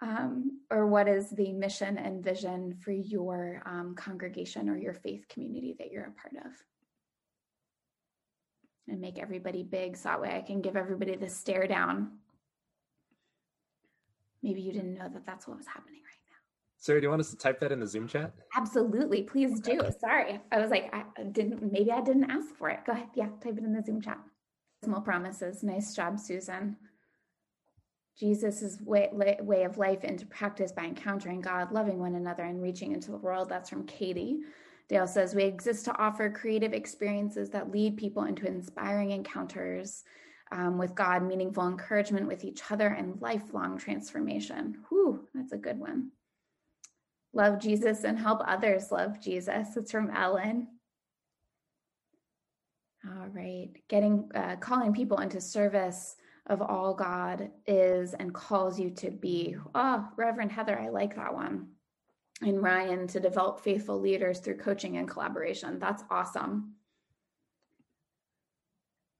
Um, 0.00 0.60
or 0.70 0.86
what 0.86 1.08
is 1.08 1.30
the 1.30 1.52
mission 1.52 1.98
and 1.98 2.22
vision 2.22 2.72
for 2.80 2.92
your 2.92 3.62
um, 3.66 3.96
congregation 3.96 4.68
or 4.68 4.76
your 4.76 4.94
faith 4.94 5.26
community 5.28 5.74
that 5.80 5.90
you're 5.90 6.04
a 6.04 6.12
part 6.12 6.46
of 6.46 6.52
and 8.88 9.00
make 9.00 9.18
everybody 9.18 9.62
big 9.62 9.96
so 9.96 10.08
that 10.08 10.20
way 10.20 10.36
I 10.36 10.42
can 10.42 10.60
give 10.60 10.76
everybody 10.76 11.16
the 11.16 11.28
stare 11.28 11.66
down. 11.66 12.12
Maybe 14.42 14.60
you 14.60 14.72
didn't 14.72 14.94
know 14.94 15.08
that 15.12 15.26
that's 15.26 15.48
what 15.48 15.56
was 15.56 15.66
happening 15.66 16.00
right 16.00 16.22
now. 16.30 16.36
Sarah, 16.78 17.00
do 17.00 17.06
you 17.06 17.10
want 17.10 17.20
us 17.20 17.30
to 17.30 17.36
type 17.36 17.60
that 17.60 17.72
in 17.72 17.80
the 17.80 17.86
Zoom 17.86 18.06
chat? 18.06 18.32
Absolutely. 18.56 19.22
Please 19.22 19.60
do. 19.60 19.80
Sorry. 20.00 20.40
I 20.52 20.58
was 20.58 20.70
like, 20.70 20.94
I 20.94 21.24
didn't, 21.24 21.72
maybe 21.72 21.90
I 21.90 22.00
didn't 22.00 22.30
ask 22.30 22.54
for 22.54 22.70
it. 22.70 22.80
Go 22.86 22.92
ahead. 22.92 23.08
Yeah, 23.14 23.28
type 23.42 23.58
it 23.58 23.64
in 23.64 23.72
the 23.72 23.82
Zoom 23.82 24.00
chat. 24.00 24.18
Small 24.84 25.00
promises. 25.00 25.62
Nice 25.62 25.94
job, 25.94 26.20
Susan. 26.20 26.76
Jesus' 28.18 28.78
way, 28.80 29.08
way 29.12 29.64
of 29.64 29.78
life 29.78 30.04
into 30.04 30.26
practice 30.26 30.72
by 30.72 30.84
encountering 30.84 31.40
God, 31.40 31.72
loving 31.72 31.98
one 31.98 32.14
another, 32.14 32.44
and 32.44 32.60
reaching 32.60 32.92
into 32.92 33.10
the 33.10 33.16
world. 33.16 33.48
That's 33.48 33.70
from 33.70 33.86
Katie. 33.86 34.38
Dale 34.88 35.06
says, 35.06 35.34
We 35.34 35.44
exist 35.44 35.84
to 35.84 35.98
offer 35.98 36.30
creative 36.30 36.72
experiences 36.72 37.50
that 37.50 37.70
lead 37.70 37.96
people 37.96 38.24
into 38.24 38.46
inspiring 38.46 39.10
encounters 39.10 40.02
um, 40.50 40.78
with 40.78 40.94
God, 40.94 41.22
meaningful 41.22 41.68
encouragement 41.68 42.26
with 42.26 42.44
each 42.44 42.62
other, 42.70 42.88
and 42.88 43.20
lifelong 43.20 43.78
transformation. 43.78 44.78
Whew, 44.88 45.26
that's 45.34 45.52
a 45.52 45.58
good 45.58 45.78
one. 45.78 46.10
Love 47.34 47.60
Jesus 47.60 48.04
and 48.04 48.18
help 48.18 48.40
others 48.46 48.90
love 48.90 49.20
Jesus. 49.20 49.76
It's 49.76 49.92
from 49.92 50.10
Ellen. 50.10 50.68
All 53.06 53.28
right. 53.28 53.68
Getting, 53.88 54.30
uh, 54.34 54.56
calling 54.56 54.94
people 54.94 55.18
into 55.18 55.40
service 55.40 56.16
of 56.46 56.62
all 56.62 56.94
God 56.94 57.50
is 57.66 58.14
and 58.14 58.32
calls 58.32 58.80
you 58.80 58.90
to 58.90 59.10
be. 59.10 59.56
Oh, 59.74 60.08
Reverend 60.16 60.50
Heather, 60.50 60.78
I 60.78 60.88
like 60.88 61.16
that 61.16 61.34
one. 61.34 61.68
And 62.40 62.62
Ryan 62.62 63.06
to 63.08 63.20
develop 63.20 63.60
faithful 63.60 64.00
leaders 64.00 64.38
through 64.38 64.58
coaching 64.58 64.96
and 64.96 65.08
collaboration. 65.08 65.78
That's 65.78 66.04
awesome. 66.10 66.74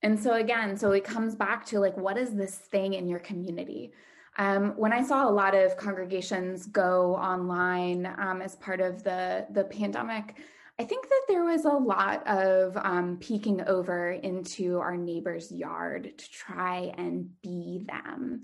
And 0.02 0.18
so 0.18 0.34
again, 0.34 0.76
so 0.76 0.92
it 0.92 1.02
comes 1.02 1.34
back 1.34 1.66
to 1.66 1.80
like, 1.80 1.96
what 1.96 2.16
is 2.16 2.34
this 2.34 2.54
thing 2.56 2.94
in 2.94 3.08
your 3.08 3.18
community? 3.18 3.92
Um, 4.37 4.75
when 4.76 4.92
I 4.92 5.02
saw 5.02 5.28
a 5.28 5.32
lot 5.32 5.56
of 5.56 5.76
congregations 5.76 6.66
go 6.66 7.16
online 7.16 8.06
um, 8.18 8.40
as 8.40 8.54
part 8.56 8.80
of 8.80 9.02
the 9.02 9.46
the 9.50 9.64
pandemic, 9.64 10.37
I 10.78 10.84
think 10.84 11.08
that 11.08 11.22
there 11.26 11.42
was 11.42 11.64
a 11.64 11.70
lot 11.70 12.25
of 12.28 12.76
um, 12.76 13.16
peeking 13.20 13.62
over 13.62 14.12
into 14.12 14.78
our 14.78 14.96
neighbor's 14.96 15.50
yard 15.50 16.12
to 16.16 16.30
try 16.30 16.94
and 16.96 17.30
be 17.42 17.84
them 17.88 18.42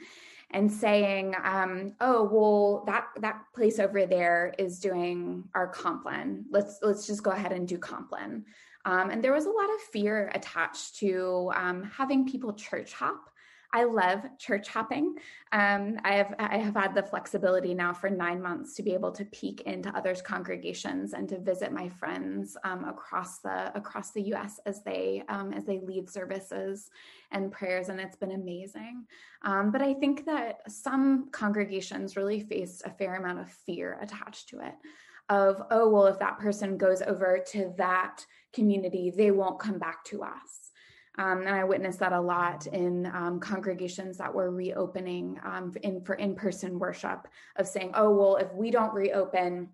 and 0.55 0.73
saying, 0.73 1.35
um, 1.43 1.95
"Oh, 2.01 2.25
well, 2.33 2.85
that 2.87 3.09
that 3.21 3.43
place 3.55 3.79
over 3.79 4.07
there 4.07 4.55
is 4.59 4.81
doing 4.81 5.45
our 5.55 5.67
Compline. 5.67 6.47
Let's 6.51 6.79
let's 6.81 7.07
just 7.07 7.23
go 7.23 7.33
ahead 7.33 7.53
and 7.53 7.69
do 7.69 7.77
Compline." 7.77 8.47
Um, 8.87 9.11
and 9.11 9.23
there 9.23 9.33
was 9.33 9.47
a 9.47 9.51
lot 9.51 9.69
of 9.75 9.81
fear 9.93 10.31
attached 10.35 10.97
to 10.97 11.51
um, 11.55 11.83
having 11.85 12.29
people 12.29 12.53
church 12.53 12.93
hop 12.93 13.31
I 13.75 13.83
love 13.83 14.25
church 14.39 14.69
hopping. 14.69 15.17
Um, 15.51 15.99
I 16.05 16.15
have 16.15 16.33
I 16.39 16.59
have 16.59 16.77
had 16.77 16.95
the 16.95 17.03
flexibility 17.03 17.75
now 17.75 17.93
for 17.93 18.09
nine 18.09 18.41
months 18.41 18.75
to 18.77 18.85
be 18.85 18.95
able 18.95 19.11
to 19.11 19.25
peek 19.25 19.63
into 19.63 19.95
others' 19.97 20.23
congregations 20.23 21.13
and 21.13 21.29
to 21.29 21.41
visit 21.41 21.73
my 21.73 21.89
friends 21.89 22.57
um, 22.63 22.85
across 22.85 23.41
the 23.41 23.77
across 23.77 24.13
the 24.13 24.23
U.S. 24.23 24.61
as 24.65 24.85
they 24.85 25.25
um, 25.29 25.53
as 25.53 25.65
they 25.65 25.81
lead 25.81 26.09
services 26.09 26.89
and 27.33 27.51
prayers, 27.51 27.89
and 27.89 27.99
it's 27.99 28.17
been 28.17 28.31
amazing. 28.31 29.07
Um, 29.43 29.73
but 29.73 29.83
I 29.83 29.93
think 29.93 30.25
that 30.27 30.61
some 30.71 31.29
congregations 31.33 32.17
really 32.17 32.41
face 32.41 32.81
a 32.85 32.91
fair 32.91 33.17
amount 33.17 33.41
of 33.41 33.51
fear 33.51 33.99
attached 34.01 34.51
to 34.51 34.61
it. 34.61 34.75
Of 35.29 35.61
oh 35.73 35.89
well, 35.89 36.07
if 36.07 36.21
that 36.21 36.39
person 36.39 36.79
goes 36.79 37.03
over 37.03 37.43
to 37.49 37.75
that 37.77 38.25
community, 38.53 39.11
they 39.11 39.33
won't 39.33 39.59
come 39.59 39.81
back 39.81 40.05
to 40.05 40.23
us 40.23 40.64
um, 41.17 41.41
and 41.41 41.51
I 41.51 41.65
witnessed 41.65 42.01
that 42.01 42.13
a 42.13 42.21
lot 42.21 42.67
in 42.67 43.07
um, 43.07 43.39
congregations 43.39 44.19
that 44.19 44.35
were 44.35 44.51
reopening 44.51 45.39
um, 45.45 45.73
in, 45.83 46.01
for 46.01 46.15
in-person 46.15 46.79
worship 46.79 47.29
of 47.57 47.69
saying, 47.69 47.93
oh, 47.95 48.11
well, 48.11 48.37
if 48.37 48.53
we 48.53 48.71
don't 48.71 48.93
reopen, 48.93 49.69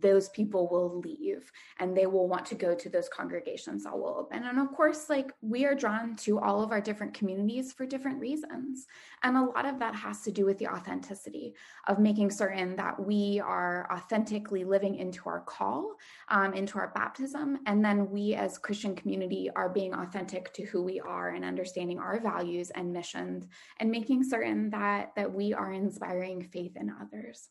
those 0.00 0.28
people 0.30 0.68
will 0.68 1.00
leave 1.00 1.50
and 1.78 1.96
they 1.96 2.06
will 2.06 2.28
want 2.28 2.46
to 2.46 2.54
go 2.54 2.74
to 2.74 2.88
those 2.88 3.08
congregations 3.08 3.84
that 3.84 3.96
will 3.96 4.16
open. 4.18 4.44
And 4.44 4.58
of 4.58 4.72
course, 4.72 5.10
like 5.10 5.32
we 5.40 5.64
are 5.64 5.74
drawn 5.74 6.16
to 6.16 6.38
all 6.38 6.62
of 6.62 6.70
our 6.70 6.80
different 6.80 7.14
communities 7.14 7.72
for 7.72 7.86
different 7.86 8.20
reasons. 8.20 8.86
And 9.22 9.36
a 9.36 9.44
lot 9.44 9.66
of 9.66 9.78
that 9.80 9.94
has 9.94 10.22
to 10.22 10.32
do 10.32 10.46
with 10.46 10.58
the 10.58 10.68
authenticity 10.68 11.54
of 11.88 11.98
making 11.98 12.30
certain 12.30 12.76
that 12.76 12.98
we 13.04 13.40
are 13.44 13.88
authentically 13.92 14.64
living 14.64 14.96
into 14.96 15.28
our 15.28 15.40
call, 15.40 15.96
um, 16.28 16.54
into 16.54 16.78
our 16.78 16.92
baptism. 16.94 17.58
And 17.66 17.84
then 17.84 18.10
we 18.10 18.34
as 18.34 18.58
Christian 18.58 18.94
community 18.94 19.50
are 19.56 19.68
being 19.68 19.94
authentic 19.94 20.52
to 20.54 20.64
who 20.64 20.82
we 20.82 21.00
are 21.00 21.30
and 21.30 21.44
understanding 21.44 21.98
our 21.98 22.20
values 22.20 22.70
and 22.70 22.92
missions 22.92 23.46
and 23.78 23.90
making 23.90 24.24
certain 24.24 24.70
that, 24.70 25.12
that 25.16 25.32
we 25.32 25.52
are 25.52 25.72
inspiring 25.72 26.42
faith 26.42 26.76
in 26.76 26.92
others 27.00 27.50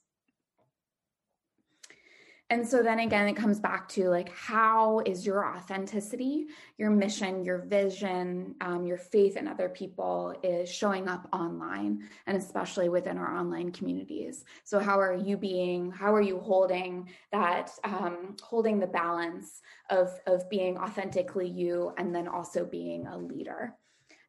and 2.52 2.68
so 2.68 2.84
then 2.84 3.00
again 3.00 3.28
it 3.28 3.36
comes 3.36 3.60
back 3.60 3.88
to 3.88 4.10
like 4.10 4.30
how 4.36 5.00
is 5.00 5.26
your 5.26 5.46
authenticity 5.56 6.48
your 6.78 6.92
mission 6.92 7.44
your 7.46 7.60
vision 7.60 8.54
um, 8.60 8.86
your 8.86 8.98
faith 8.98 9.38
in 9.38 9.48
other 9.48 9.70
people 9.70 10.36
is 10.44 10.70
showing 10.70 11.08
up 11.08 11.28
online 11.32 12.08
and 12.28 12.38
especially 12.38 12.90
within 12.90 13.18
our 13.18 13.36
online 13.38 13.72
communities? 13.72 14.44
So 14.66 14.80
how 14.80 15.00
are 15.00 15.16
you 15.16 15.38
being 15.38 15.92
how 15.92 16.14
are 16.14 16.22
you 16.22 16.40
holding 16.40 17.10
that 17.32 17.72
um, 17.84 18.36
holding 18.44 18.80
the 18.80 18.88
balance 18.88 19.62
of 19.90 20.10
of 20.28 20.50
being 20.50 20.78
authentically 20.78 21.48
you 21.48 21.94
and 21.98 22.14
then 22.14 22.28
also 22.28 22.66
being 22.66 23.08
a 23.08 23.18
leader 23.18 23.76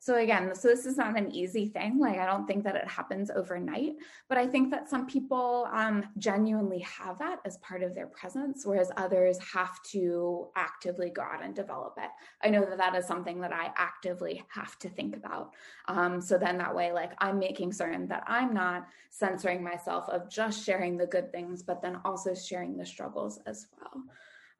so 0.02 0.16
again, 0.16 0.52
so 0.56 0.66
this 0.66 0.84
is 0.84 0.96
not 0.96 1.16
an 1.16 1.30
easy 1.32 1.68
thing. 1.68 2.00
Like 2.00 2.18
I 2.18 2.26
don't 2.26 2.44
think 2.44 2.64
that 2.64 2.74
it 2.74 2.88
happens 2.88 3.30
overnight, 3.30 3.92
but 4.28 4.36
I 4.36 4.48
think 4.48 4.72
that 4.72 4.90
some 4.90 5.06
people 5.06 5.68
um, 5.72 6.04
genuinely 6.18 6.80
have 6.80 7.20
that 7.20 7.38
as 7.44 7.58
part 7.58 7.84
of 7.84 7.94
their 7.94 8.08
presence, 8.08 8.66
whereas 8.66 8.90
others 8.96 9.38
have 9.54 9.80
to 9.92 10.48
actively 10.56 11.10
go 11.10 11.22
out 11.22 11.44
and 11.44 11.54
develop 11.54 11.94
it. 11.98 12.10
I 12.42 12.50
know 12.50 12.64
that 12.64 12.78
that 12.78 12.96
is 12.96 13.06
something 13.06 13.40
that 13.42 13.52
I 13.52 13.70
actively 13.76 14.42
have 14.48 14.76
to 14.80 14.88
think 14.88 15.14
about. 15.14 15.52
Um, 15.86 16.20
so 16.20 16.36
then 16.36 16.58
that 16.58 16.74
way, 16.74 16.90
like 16.90 17.12
I'm 17.18 17.38
making 17.38 17.72
certain 17.72 18.08
that 18.08 18.24
I'm 18.26 18.52
not 18.52 18.88
censoring 19.10 19.62
myself 19.62 20.08
of 20.08 20.28
just 20.28 20.66
sharing 20.66 20.96
the 20.96 21.06
good 21.06 21.30
things, 21.30 21.62
but 21.62 21.80
then 21.80 22.00
also 22.04 22.34
sharing 22.34 22.76
the 22.76 22.84
struggles 22.84 23.38
as 23.46 23.68
well. 23.78 24.02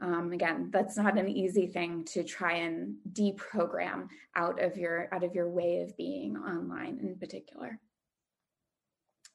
Um, 0.03 0.33
again, 0.33 0.69
that's 0.73 0.97
not 0.97 1.17
an 1.17 1.29
easy 1.29 1.69
thing 1.69 2.05
to 2.07 2.25
try 2.25 2.55
and 2.55 2.97
deprogram 3.13 4.09
out 4.35 4.61
of 4.61 4.77
your 4.77 5.09
out 5.15 5.23
of 5.23 5.33
your 5.33 5.49
way 5.49 5.81
of 5.81 5.97
being 5.97 6.37
online 6.37 6.99
in 7.01 7.17
particular. 7.17 7.79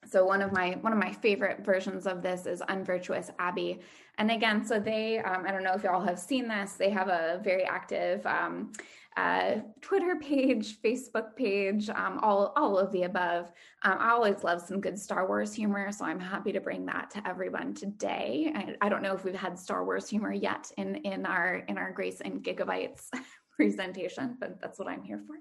So 0.05 0.25
one 0.25 0.41
of 0.41 0.51
my 0.51 0.71
one 0.81 0.91
of 0.91 0.99
my 0.99 1.13
favorite 1.13 1.65
versions 1.65 2.05
of 2.05 2.21
this 2.21 2.45
is 2.45 2.61
Unvirtuous 2.67 3.31
Abbey, 3.39 3.79
and 4.17 4.29
again, 4.29 4.65
so 4.65 4.77
they 4.77 5.19
um, 5.19 5.45
I 5.47 5.51
don't 5.51 5.63
know 5.63 5.73
if 5.73 5.83
y'all 5.83 6.05
have 6.05 6.19
seen 6.19 6.49
this. 6.49 6.73
They 6.73 6.89
have 6.89 7.07
a 7.07 7.39
very 7.43 7.63
active 7.63 8.25
um, 8.25 8.73
uh, 9.17 9.55
Twitter 9.81 10.15
page, 10.15 10.79
Facebook 10.81 11.35
page, 11.35 11.89
um, 11.89 12.19
all 12.21 12.53
all 12.55 12.77
of 12.77 12.91
the 12.91 13.03
above. 13.03 13.51
Um, 13.81 13.97
I 13.99 14.11
always 14.11 14.43
love 14.43 14.61
some 14.61 14.79
good 14.79 14.97
Star 14.97 15.27
Wars 15.27 15.53
humor, 15.53 15.91
so 15.91 16.05
I'm 16.05 16.19
happy 16.19 16.51
to 16.51 16.61
bring 16.61 16.85
that 16.85 17.09
to 17.11 17.27
everyone 17.27 17.73
today. 17.73 18.51
I, 18.55 18.75
I 18.85 18.89
don't 18.89 19.01
know 19.01 19.15
if 19.15 19.23
we've 19.23 19.33
had 19.33 19.57
Star 19.57 19.83
Wars 19.83 20.07
humor 20.07 20.31
yet 20.31 20.71
in 20.77 20.97
in 20.97 21.25
our 21.25 21.55
in 21.67 21.79
our 21.79 21.91
Grace 21.91 22.21
and 22.21 22.43
Gigabytes 22.43 23.09
presentation, 23.55 24.37
but 24.39 24.61
that's 24.61 24.77
what 24.77 24.87
I'm 24.87 25.01
here 25.01 25.23
for. 25.25 25.35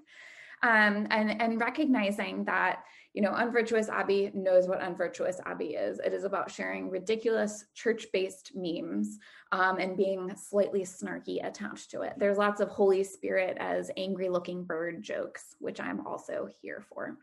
Um, 0.63 1.07
and 1.11 1.41
and 1.41 1.61
recognizing 1.61 2.45
that 2.45 2.83
you 3.17 3.23
know, 3.23 3.33
Unvirtuous 3.33 3.89
Abbey 3.89 4.29
knows 4.35 4.67
what 4.67 4.79
Unvirtuous 4.79 5.39
Abbey 5.43 5.69
is. 5.69 5.97
It 5.97 6.13
is 6.13 6.23
about 6.23 6.51
sharing 6.51 6.91
ridiculous 6.91 7.65
church 7.73 8.05
based 8.13 8.51
memes 8.53 9.17
um, 9.51 9.79
and 9.79 9.97
being 9.97 10.35
slightly 10.35 10.81
snarky 10.81 11.43
attached 11.43 11.89
to 11.89 12.01
it. 12.01 12.13
There's 12.17 12.37
lots 12.37 12.61
of 12.61 12.69
Holy 12.69 13.03
Spirit 13.03 13.57
as 13.59 13.89
angry 13.97 14.29
looking 14.29 14.65
bird 14.65 15.01
jokes, 15.01 15.55
which 15.57 15.79
I'm 15.81 16.05
also 16.05 16.47
here 16.61 16.85
for. 16.93 17.17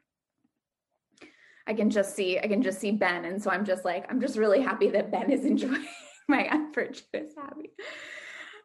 I 1.69 1.75
can 1.75 1.91
just 1.91 2.17
see, 2.17 2.41
I 2.41 2.49
can 2.49 2.61
just 2.61 2.81
see 2.81 2.91
Ben. 2.91 3.25
And 3.25 3.41
so 3.41 3.53
I'm 3.53 3.65
just 3.65 3.85
like, 3.85 4.05
I'm 4.11 4.21
just 4.21 4.37
really 4.37 4.61
happy 4.61 4.91
that 4.91 5.13
Ben 5.13 5.31
is 5.31 5.45
enjoying 5.45 5.87
my 6.29 6.49
Unvirtuous 6.51 7.39
Abbey. 7.39 7.71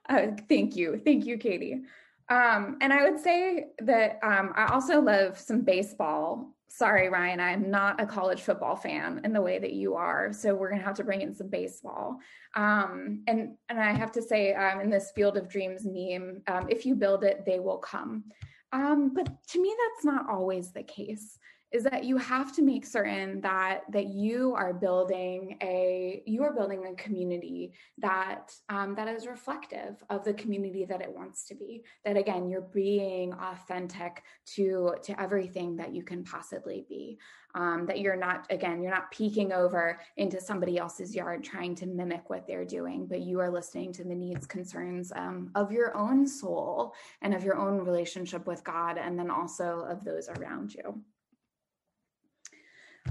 Uh, 0.10 0.36
thank 0.50 0.76
you. 0.76 1.00
Thank 1.06 1.28
you, 1.28 1.38
Katie. 1.38 1.84
Um, 2.30 2.78
and 2.82 2.94
I 2.94 3.10
would 3.10 3.20
say 3.20 3.68
that 3.80 4.20
um, 4.22 4.54
I 4.56 4.68
also 4.72 5.02
love 5.02 5.38
some 5.38 5.62
baseball 5.62 6.54
sorry, 6.70 7.10
Ryan, 7.10 7.40
I'm 7.40 7.70
not 7.70 8.00
a 8.00 8.06
college 8.06 8.42
football 8.42 8.76
fan 8.76 9.22
in 9.24 9.34
the 9.34 9.42
way 9.42 9.60
that 9.60 9.74
you 9.74 9.96
are. 9.96 10.32
So 10.32 10.56
we're 10.56 10.70
going 10.70 10.80
to 10.80 10.86
have 10.86 10.96
to 10.96 11.04
bring 11.04 11.22
in 11.22 11.34
some 11.34 11.50
baseball. 11.50 12.20
Um, 12.56 13.24
and, 13.28 13.56
and 13.68 13.80
I 13.80 13.92
have 13.92 14.12
to 14.14 14.22
say, 14.22 14.54
um, 14.54 14.80
in 14.80 14.90
this 14.90 15.12
Field 15.16 15.36
of 15.36 15.50
Dreams 15.50 15.86
meme, 15.86 16.42
um, 16.48 16.68
if 16.70 16.86
you 16.86 16.96
build 16.96 17.24
it, 17.24 17.44
they 17.46 17.60
will 17.60 17.80
come. 17.80 18.24
Um, 18.72 19.14
but 19.14 19.28
to 19.48 19.62
me, 19.62 19.76
that's 19.78 20.06
not 20.06 20.30
always 20.30 20.72
the 20.72 20.84
case 20.84 21.38
is 21.72 21.84
that 21.84 22.04
you 22.04 22.18
have 22.18 22.54
to 22.56 22.64
make 22.64 22.86
certain 22.86 23.42
that 23.42 23.82
that 23.92 24.08
you 24.08 24.56
are 24.56 24.74
building 24.74 25.58
a 25.62 26.24
you 26.26 26.44
are 26.44 26.54
building 26.54 26.86
a 26.88 26.96
community 26.96 27.74
that 28.00 28.52
um, 28.70 28.96
that 28.96 29.08
is 29.08 29.28
reflective 29.28 30.04
of 30.10 30.24
the 30.24 30.34
community 30.34 30.86
that 30.86 31.02
it 31.02 31.12
wants 31.12 31.46
to 31.46 31.56
be. 31.56 31.84
That 32.06 32.18
again 32.18 32.50
you're 32.50 32.62
being 32.62 33.34
authentic 33.34 34.24
to 34.56 34.96
to 35.04 35.22
everything 35.22 35.76
that 35.78 35.94
you 35.94 36.04
can 36.04 36.24
possibly 36.24 36.86
be. 36.90 37.20
Um, 37.56 37.88
that 37.88 38.00
you're 38.00 38.16
not 38.16 38.46
again 38.52 38.82
you're 38.82 38.94
not 38.94 39.10
peeking 39.10 39.52
over 39.52 40.00
into 40.18 40.40
somebody 40.40 40.78
else's 40.78 41.16
yard 41.16 41.44
trying 41.44 41.74
to 41.76 41.88
mimic 41.88 42.30
what 42.30 42.46
they're 42.46 42.64
doing 42.64 43.08
but 43.08 43.22
you 43.22 43.40
are 43.40 43.50
listening 43.50 43.92
to 43.94 44.04
the 44.04 44.14
needs 44.14 44.46
concerns 44.46 45.12
um, 45.16 45.50
of 45.56 45.72
your 45.72 45.98
own 45.98 46.28
soul 46.28 46.94
and 47.24 47.34
of 47.34 47.44
your 47.44 47.58
own 47.58 47.80
relationship 47.80 48.46
with 48.46 48.64
god 48.64 49.00
and 49.00 49.18
then 49.18 49.32
also 49.32 49.84
of 49.90 50.04
those 50.04 50.30
around 50.30 50.76
you 50.76 51.02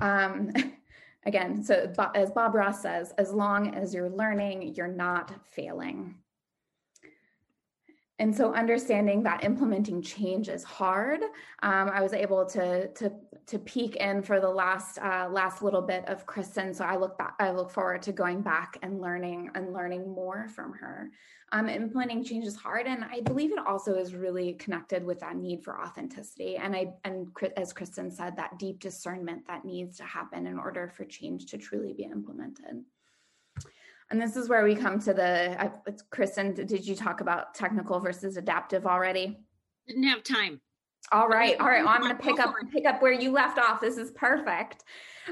um, 0.01 0.53
again, 1.27 1.63
so 1.63 1.93
as 2.15 2.31
Bob 2.31 2.55
Ross 2.55 2.83
says, 2.83 3.13
as 3.19 3.33
long 3.33 3.75
as 3.75 3.95
you're 3.95 4.11
learning, 4.11 4.75
you're 4.75 4.89
not 4.89 5.33
failing. 5.51 6.17
And 8.21 8.35
so 8.35 8.53
understanding 8.53 9.23
that 9.23 9.45
implementing 9.45 10.03
change 10.03 10.49
is 10.49 10.65
hard, 10.65 11.21
um, 11.63 11.89
I 11.89 12.03
was 12.03 12.13
able 12.13 12.45
to, 12.47 12.89
to, 12.89 13.13
to 13.47 13.59
peek 13.61 13.95
in 13.97 14.23
for 14.23 14.41
the 14.41 14.49
last, 14.51 14.99
uh, 14.99 15.29
last 15.31 15.63
little 15.63 15.83
bit 15.83 16.05
of 16.09 16.27
Kristen. 16.27 16.75
So 16.75 16.85
I 16.85 16.97
look 16.97 17.17
back, 17.17 17.35
I 17.39 17.53
look 17.53 17.71
forward 17.71 18.03
to 18.03 18.13
going 18.13 18.43
back 18.43 18.77
and 18.83 19.01
learning 19.01 19.51
and 19.55 19.73
learning 19.73 20.13
more 20.13 20.49
from 20.49 20.73
her. 20.75 21.11
Um, 21.53 21.69
implementing 21.69 22.25
change 22.25 22.45
is 22.45 22.57
hard. 22.57 22.87
And 22.87 23.05
I 23.05 23.21
believe 23.21 23.53
it 23.53 23.65
also 23.65 23.95
is 23.95 24.15
really 24.15 24.55
connected 24.55 25.05
with 25.05 25.21
that 25.21 25.37
need 25.37 25.63
for 25.63 25.81
authenticity. 25.81 26.57
And 26.57 26.75
I, 26.75 26.89
and 27.05 27.29
as 27.57 27.73
Kristen 27.73 28.11
said, 28.11 28.37
that 28.37 28.59
deep 28.59 28.81
discernment 28.81 29.47
that 29.47 29.65
needs 29.65 29.97
to 29.99 30.05
happen 30.05 30.47
in 30.47 30.59
order 30.59 30.89
for 30.89 31.05
change 31.05 31.47
to 31.47 31.57
truly 31.57 31.93
be 31.93 32.03
implemented. 32.03 32.83
And 34.11 34.21
this 34.21 34.37
is 34.37 34.49
where 34.49 34.65
we 34.65 34.75
come 34.75 34.99
to 35.01 35.13
the, 35.13 35.61
I, 35.61 35.71
Kristen, 36.11 36.55
did 36.55 36.87
you 36.87 36.95
talk 36.95 37.21
about 37.21 37.55
technical 37.55 38.01
versus 38.01 38.37
adaptive 38.37 38.87
already? 38.87 39.39
Didn't 39.87 40.05
have 40.05 40.23
time. 40.23 40.61
All 41.11 41.29
right, 41.29 41.59
all 41.59 41.67
right. 41.67 41.85
Well, 41.85 41.95
I'm 41.95 42.03
going 42.03 42.15
to 42.15 42.23
pick 42.23 42.39
up 42.39 42.55
pick 42.71 42.85
up 42.85 43.01
where 43.01 43.13
you 43.13 43.33
left 43.33 43.59
off. 43.59 43.81
This 43.81 43.97
is 43.97 44.11
perfect. 44.11 44.85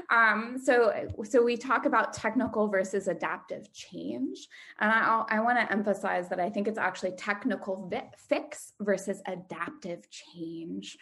Um, 0.09 0.59
so, 0.63 1.07
so 1.23 1.43
we 1.43 1.57
talk 1.57 1.85
about 1.85 2.13
technical 2.13 2.67
versus 2.67 3.07
adaptive 3.07 3.71
change, 3.73 4.47
and 4.79 4.91
I 4.91 5.23
I 5.29 5.39
want 5.39 5.59
to 5.59 5.71
emphasize 5.71 6.29
that 6.29 6.39
I 6.39 6.49
think 6.49 6.67
it's 6.67 6.79
actually 6.79 7.11
technical 7.11 7.91
fix 8.17 8.73
versus 8.79 9.21
adaptive 9.27 10.09
change. 10.09 10.97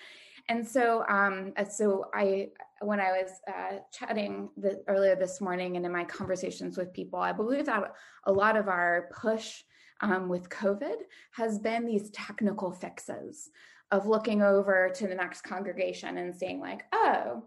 And 0.48 0.68
so, 0.68 1.04
um, 1.10 1.54
uh, 1.58 1.66
so 1.66 2.06
I, 2.14 2.50
when 2.82 3.00
I 3.00 3.12
was 3.12 3.32
uh, 3.48 3.78
chatting 3.92 4.50
the, 4.58 4.84
earlier 4.88 5.16
this 5.16 5.42
morning 5.42 5.76
and 5.76 5.86
in 5.86 5.92
my 5.92 6.04
conversations 6.04 6.78
with 6.78 6.94
people, 6.94 7.20
I 7.20 7.32
believe 7.32 7.66
that 7.66 7.94
a 8.26 8.32
lot 8.32 8.56
of 8.56 8.68
our 8.68 9.10
push 9.12 9.64
um, 10.02 10.30
with 10.30 10.50
COVID 10.50 10.98
has 11.32 11.58
been 11.58 11.86
these 11.86 12.12
technical 12.12 12.72
fixes 12.72 13.50
of 13.92 14.08
looking 14.08 14.42
over 14.42 14.90
to 14.96 15.08
the 15.08 15.16
next 15.16 15.42
congregation 15.42 16.18
and 16.18 16.36
saying 16.36 16.60
like, 16.60 16.84
oh, 16.92 17.44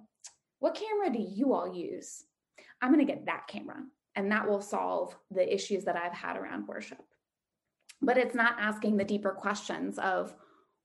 what 0.60 0.74
camera 0.74 1.10
do 1.10 1.20
you 1.20 1.52
all 1.52 1.74
use? 1.74 2.24
I'm 2.80 2.92
going 2.92 3.04
to 3.04 3.12
get 3.12 3.26
that 3.26 3.48
camera 3.48 3.82
and 4.16 4.32
that 4.32 4.48
will 4.48 4.60
solve 4.60 5.16
the 5.30 5.52
issues 5.52 5.84
that 5.84 5.96
I've 5.96 6.12
had 6.12 6.36
around 6.36 6.66
worship. 6.66 6.98
But 8.02 8.18
it's 8.18 8.34
not 8.34 8.56
asking 8.58 8.96
the 8.96 9.04
deeper 9.04 9.30
questions 9.30 9.98
of, 9.98 10.34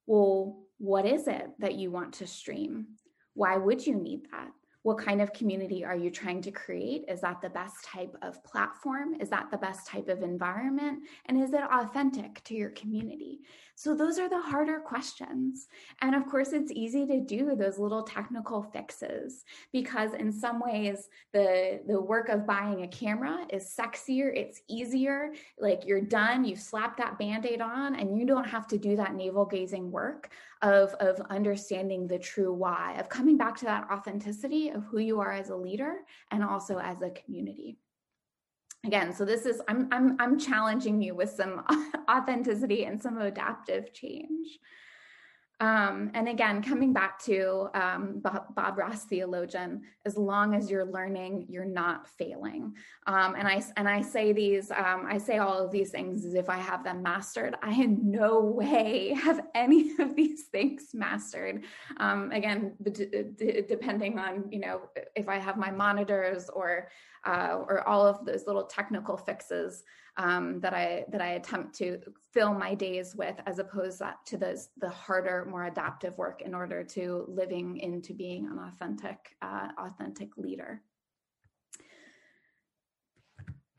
well, 0.08 0.60
what 0.78 1.06
is 1.06 1.28
it 1.28 1.48
that 1.60 1.76
you 1.76 1.92
want 1.92 2.14
to 2.16 2.28
stream? 2.28 2.88
Why 3.34 3.58
would 3.58 3.86
you 3.86 3.96
need 3.96 4.28
that? 4.32 4.50
What 4.84 4.98
kind 4.98 5.22
of 5.22 5.34
community 5.34 5.84
are 5.84 5.96
you 5.96 6.12
trying 6.12 6.42
to 6.42 6.52
create? 6.52 7.06
Is 7.08 7.22
that 7.22 7.42
the 7.42 7.50
best 7.50 7.84
type 7.86 8.16
of 8.22 8.44
platform? 8.44 9.16
Is 9.20 9.30
that 9.30 9.50
the 9.50 9.58
best 9.58 9.88
type 9.88 10.10
of 10.10 10.22
environment? 10.22 11.04
And 11.26 11.42
is 11.42 11.54
it 11.54 11.62
authentic 11.64 12.44
to 12.46 12.54
your 12.54 12.70
community? 12.72 13.40
So, 13.76 13.96
those 13.96 14.20
are 14.20 14.30
the 14.30 14.42
harder 14.42 14.80
questions. 14.80 15.68
And 16.02 16.14
of 16.14 16.28
course, 16.28 16.54
it's 16.54 16.72
easy 16.72 17.08
to 17.08 17.22
do 17.22 17.56
those 17.56 17.80
little 17.80 18.04
technical 18.04 18.62
fixes 18.62 19.44
because, 19.72 20.14
in 20.14 20.32
some 20.32 20.60
ways, 20.60 21.10
the, 21.32 21.82
the 21.88 22.00
work 22.00 22.30
of 22.30 22.46
buying 22.46 22.84
a 22.84 22.88
camera 22.88 23.48
is 23.50 23.74
sexier, 23.76 24.36
it's 24.36 24.62
easier. 24.70 25.34
Like 25.58 25.86
you're 25.88 26.02
done, 26.02 26.46
you 26.46 26.56
slap 26.56 26.98
that 26.98 27.18
band 27.18 27.46
aid 27.46 27.62
on, 27.62 27.96
and 27.96 28.18
you 28.18 28.26
don't 28.26 28.48
have 28.48 28.68
to 28.68 28.78
do 28.78 28.96
that 28.98 29.16
navel 29.16 29.46
gazing 29.46 29.90
work 29.90 30.30
of, 30.64 30.94
of 30.96 31.22
understanding 31.30 32.08
the 32.08 32.18
true 32.18 32.52
why, 32.52 32.96
of 33.00 33.10
coming 33.10 33.38
back 33.38 33.56
to 33.58 33.66
that 33.66 33.88
authenticity 33.92 34.70
of 34.70 34.84
who 34.86 34.98
you 34.98 35.20
are 35.20 35.32
as 35.32 35.50
a 35.50 35.56
leader 35.56 35.98
and 36.32 36.44
also 36.44 36.80
as 36.80 37.02
a 37.02 37.12
community. 37.12 37.78
Again 38.86 39.14
so 39.14 39.24
this 39.24 39.46
is 39.46 39.62
i'm 39.70 39.88
i'm 39.94 40.18
i'm 40.20 40.38
challenging 40.38 41.02
you 41.02 41.16
with 41.16 41.30
some 41.30 41.64
authenticity 42.12 42.84
and 42.84 43.02
some 43.02 43.18
adaptive 43.18 43.94
change 43.94 44.60
um, 45.60 46.12
and 46.14 46.28
again, 46.28 46.62
coming 46.62 46.94
back 46.94 47.20
to 47.24 47.70
um, 47.74 48.20
Bob, 48.20 48.54
Bob, 48.56 48.78
Ross, 48.78 49.06
theologian, 49.06 49.82
as 50.06 50.18
long 50.18 50.56
as 50.56 50.70
you're 50.70 50.86
learning, 50.86 51.46
you're 51.48 51.64
not 51.64 52.08
failing. 52.08 52.74
Um, 53.08 53.36
and 53.36 53.48
I 53.48 53.64
and 53.78 53.88
I 53.88 54.02
say 54.02 54.34
these, 54.34 54.72
um, 54.72 55.06
I 55.08 55.18
say 55.18 55.38
all 55.38 55.64
of 55.64 55.72
these 55.72 55.92
things 55.92 56.26
as 56.26 56.34
if 56.34 56.50
I 56.50 56.58
have 56.58 56.84
them 56.84 57.04
mastered. 57.04 57.56
I 57.62 57.72
in 57.72 58.12
no 58.12 58.42
way 58.42 59.14
have 59.14 59.46
any 59.54 59.92
of 60.00 60.16
these 60.16 60.46
things 60.46 60.90
mastered. 60.94 61.64
Um, 61.98 62.32
again, 62.32 62.74
d- 62.92 63.24
d- 63.36 63.64
depending 63.68 64.20
on 64.20 64.46
you 64.52 64.60
know 64.60 64.82
if 65.16 65.30
I 65.30 65.38
have 65.38 65.58
my 65.58 65.72
monitors 65.72 66.50
or 66.50 66.90
uh, 67.26 67.60
or 67.68 67.88
all 67.88 68.06
of 68.06 68.26
those 68.26 68.48
little 68.48 68.66
technical 68.66 69.18
fixes 69.18 69.84
um, 70.18 70.60
that 70.60 70.74
I 70.74 71.06
that 71.10 71.22
I 71.22 71.32
attempt 71.34 71.76
to 71.76 72.00
fill 72.34 72.54
my 72.54 72.76
days 72.76 73.16
with, 73.16 73.36
as 73.46 73.60
opposed 73.60 74.02
to 74.28 74.38
those 74.38 74.70
the 74.78 74.90
harder, 74.90 75.46
more 75.46 75.66
adaptive 75.66 76.18
work 76.18 76.42
in 76.42 76.54
order 76.54 76.84
to 76.84 77.26
living 77.28 77.78
into 77.78 78.14
being 78.14 78.46
an 78.46 78.60
authentic 78.60 79.36
uh, 79.42 79.70
authentic 79.78 80.38
leader. 80.38 80.82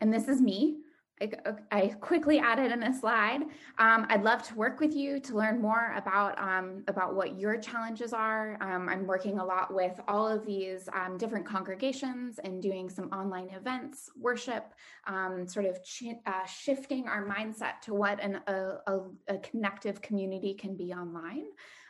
And 0.01 0.13
this 0.13 0.29
is 0.29 0.41
me. 0.41 0.79
I, 1.21 1.31
I, 1.71 1.89
quickly 2.01 2.41
added 2.41 2.73
in 2.73 2.83
a 2.83 2.93
slide. 2.93 3.43
Um, 3.79 4.07
I'd 4.09 4.25
love 4.25 4.43
to 4.49 4.55
work 4.57 4.81
with 4.81 4.95
you 4.95 5.21
to 5.21 5.37
learn 5.37 5.63
more 5.63 5.95
about 5.97 6.37
um, 6.39 6.83
about 6.89 7.15
what 7.15 7.39
your 7.39 7.57
challenges 7.57 8.13
are. 8.13 8.59
Um, 8.61 8.89
I'm 8.89 9.07
working 9.07 9.39
a 9.39 9.45
lot 9.45 9.73
with 9.73 10.01
all 10.09 10.27
of 10.27 10.45
these 10.45 10.89
um, 10.93 11.17
different 11.17 11.47
congregations 11.47 12.41
and 12.43 12.61
doing 12.61 12.91
some 12.91 13.07
online 13.11 13.49
events, 13.51 14.11
worship, 14.17 14.75
um, 15.07 15.47
sort 15.47 15.67
of 15.67 15.79
uh, 16.27 16.47
shifting 16.47 17.07
our 17.07 17.25
mindset 17.25 17.81
to 17.83 17.95
what 17.95 18.21
an, 18.21 18.41
a, 18.49 18.79
a, 18.87 19.01
a 19.29 19.39
connective 19.39 20.03
community 20.03 20.53
can 20.55 20.77
be 20.77 20.93
online. 20.93 21.45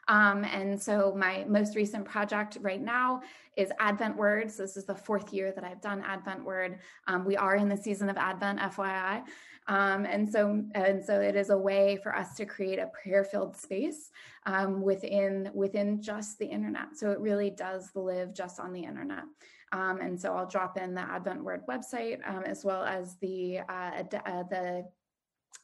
Um, 0.09 0.45
and 0.45 0.81
so 0.81 1.15
my 1.17 1.45
most 1.49 1.77
recent 1.77 2.05
project 2.05 2.59
right 2.61 2.81
now 2.81 3.23
is 3.57 3.71
Advent 3.79 4.17
Words. 4.17 4.57
This 4.57 4.77
is 4.77 4.85
the 4.85 4.95
fourth 4.95 5.33
year 5.33 5.53
that 5.53 5.65
I've 5.65 5.81
done 5.81 6.03
Advent 6.07 6.45
Word. 6.45 6.79
Um, 7.07 7.25
we 7.25 7.37
are 7.37 7.57
in 7.57 7.69
the 7.69 7.77
season 7.77 8.09
of 8.09 8.17
Advent, 8.17 8.59
FYI. 8.61 9.23
Um, 9.67 10.05
and 10.05 10.29
so 10.29 10.63
and 10.75 11.03
so 11.03 11.21
it 11.21 11.37
is 11.37 11.49
a 11.49 11.57
way 11.57 11.97
for 11.97 12.15
us 12.15 12.35
to 12.35 12.45
create 12.45 12.79
a 12.79 12.91
prayer-filled 13.03 13.57
space 13.57 14.11
um, 14.45 14.83
within 14.83 15.51
within 15.55 16.03
just 16.03 16.39
the 16.39 16.47
internet. 16.47 16.97
So 16.97 17.11
it 17.13 17.19
really 17.21 17.51
does 17.51 17.91
live 17.95 18.35
just 18.35 18.61
on 18.61 18.73
the 18.73 18.83
internet. 18.85 19.25
Um, 19.73 20.01
and 20.01 20.21
so 20.21 20.37
I'll 20.37 20.47
drop 20.47 20.77
in 20.77 20.95
the 20.95 21.01
Advent 21.01 21.43
Word 21.43 21.63
website 21.67 22.19
um, 22.29 22.45
as 22.45 22.65
well 22.65 22.85
as 22.85 23.17
the 23.23 23.61
uh, 23.61 24.03
uh, 24.27 24.43
the 24.51 24.85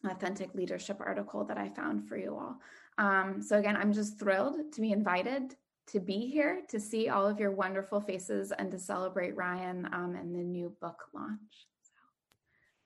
authentic 0.09 0.55
leadership 0.55 0.96
article 1.00 1.44
that 1.44 1.59
I 1.59 1.68
found 1.68 2.09
for 2.09 2.16
you 2.16 2.35
all. 2.35 2.57
Um, 2.98 3.40
so 3.42 3.59
again, 3.59 3.76
I'm 3.76 3.92
just 3.92 4.18
thrilled 4.18 4.72
to 4.72 4.81
be 4.81 4.92
invited 4.92 5.57
to 5.90 6.00
be 6.00 6.31
here 6.31 6.62
to 6.68 6.79
see 6.79 7.09
all 7.09 7.26
of 7.26 7.40
your 7.40 7.50
wonderful 7.50 8.00
faces 8.00 8.53
and 8.53 8.70
to 8.70 8.79
celebrate 8.79 9.37
Ryan 9.37 9.88
um, 9.92 10.14
and 10.14 10.35
the 10.35 10.38
new 10.38 10.72
book 10.81 11.05
launch. 11.12 11.66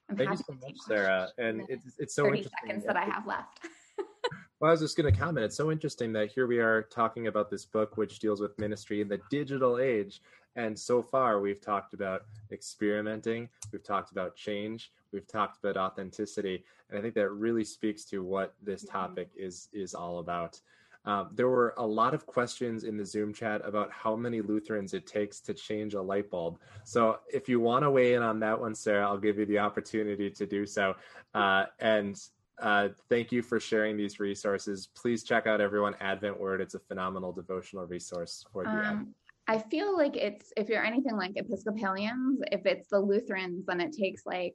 So 0.09 0.17
Thank 0.17 0.31
you 0.31 0.37
so 0.37 0.55
much, 0.63 0.77
Sarah. 0.87 1.29
And 1.39 1.63
it's, 1.69 1.85
it's 1.99 2.15
so 2.15 2.25
30 2.25 2.39
interesting. 2.39 2.59
seconds 2.67 2.87
that 2.87 2.97
I 2.97 3.05
have 3.05 3.27
left. 3.27 3.61
well, 4.61 4.69
I 4.69 4.71
was 4.71 4.81
just 4.81 4.97
going 4.97 5.13
to 5.13 5.19
comment. 5.19 5.45
It's 5.45 5.57
so 5.57 5.71
interesting 5.71 6.13
that 6.15 6.31
here 6.31 6.47
we 6.47 6.59
are 6.59 6.83
talking 6.85 7.27
about 7.27 7.51
this 7.51 7.67
book, 7.67 7.97
which 7.97 8.21
deals 8.21 8.41
with 8.41 8.59
ministry 8.59 9.01
in 9.01 9.09
the 9.09 9.21
digital 9.31 9.79
age. 9.79 10.21
And 10.57 10.79
so 10.79 11.03
far, 11.03 11.41
we've 11.41 11.61
talked 11.61 11.95
about 11.95 12.23
experimenting, 12.53 13.49
we've 13.73 13.83
talked 13.83 14.13
about 14.13 14.37
change, 14.37 14.93
we've 15.13 15.27
talked 15.27 15.59
about 15.63 15.77
authenticity, 15.77 16.65
and 16.89 16.99
I 16.99 17.03
think 17.03 17.15
that 17.15 17.31
really 17.31 17.65
speaks 17.65 18.05
to 18.07 18.23
what 18.23 18.55
this 18.63 18.85
mm-hmm. 18.85 18.97
topic 18.97 19.31
is 19.37 19.69
is 19.73 19.95
all 19.95 20.19
about. 20.21 20.61
Um, 21.07 21.31
there 21.35 21.49
were 21.49 21.75
a 21.77 21.87
lot 21.87 22.15
of 22.15 22.25
questions 22.25 22.85
in 22.85 22.97
the 22.97 23.05
Zoom 23.05 23.35
chat 23.35 23.61
about 23.65 23.93
how 23.93 24.17
many 24.17 24.41
Lutherans 24.41 24.95
it 24.95 25.07
takes 25.07 25.39
to 25.41 25.53
change 25.53 25.93
a 25.93 26.01
light 26.01 26.31
bulb. 26.31 26.59
So, 26.85 27.19
if 27.33 27.49
you 27.49 27.61
want 27.61 27.83
to 27.83 27.91
weigh 27.91 28.15
in 28.15 28.23
on 28.23 28.41
that 28.41 28.59
one, 28.59 28.75
Sarah, 28.75 29.07
I'll 29.07 29.19
give 29.19 29.39
you 29.39 29.45
the 29.45 29.59
opportunity 29.59 30.31
to 30.31 30.47
do 30.47 30.65
so. 30.65 30.95
Uh, 31.35 31.67
and 31.81 32.19
uh, 32.59 32.89
thank 33.11 33.33
you 33.33 33.43
for 33.43 33.61
sharing 33.61 33.97
these 33.97 34.21
resources. 34.21 34.89
Please 34.95 35.25
check 35.25 35.47
out 35.47 35.61
everyone 35.61 35.95
Advent 36.01 36.39
Word. 36.39 36.61
It's 36.61 36.75
a 36.75 36.79
phenomenal 36.79 37.33
devotional 37.33 37.85
resource 37.85 38.47
for 38.53 38.65
the 38.65 38.71
um, 38.71 39.15
I 39.47 39.59
feel 39.59 39.97
like 39.97 40.17
it's 40.17 40.53
if 40.57 40.69
you're 40.69 40.85
anything 40.85 41.17
like 41.17 41.33
Episcopalians, 41.37 42.41
if 42.51 42.65
it's 42.65 42.89
the 42.89 43.01
Lutherans, 43.01 43.67
then 43.67 43.81
it 43.81 43.93
takes 43.93 44.23
like 44.25 44.55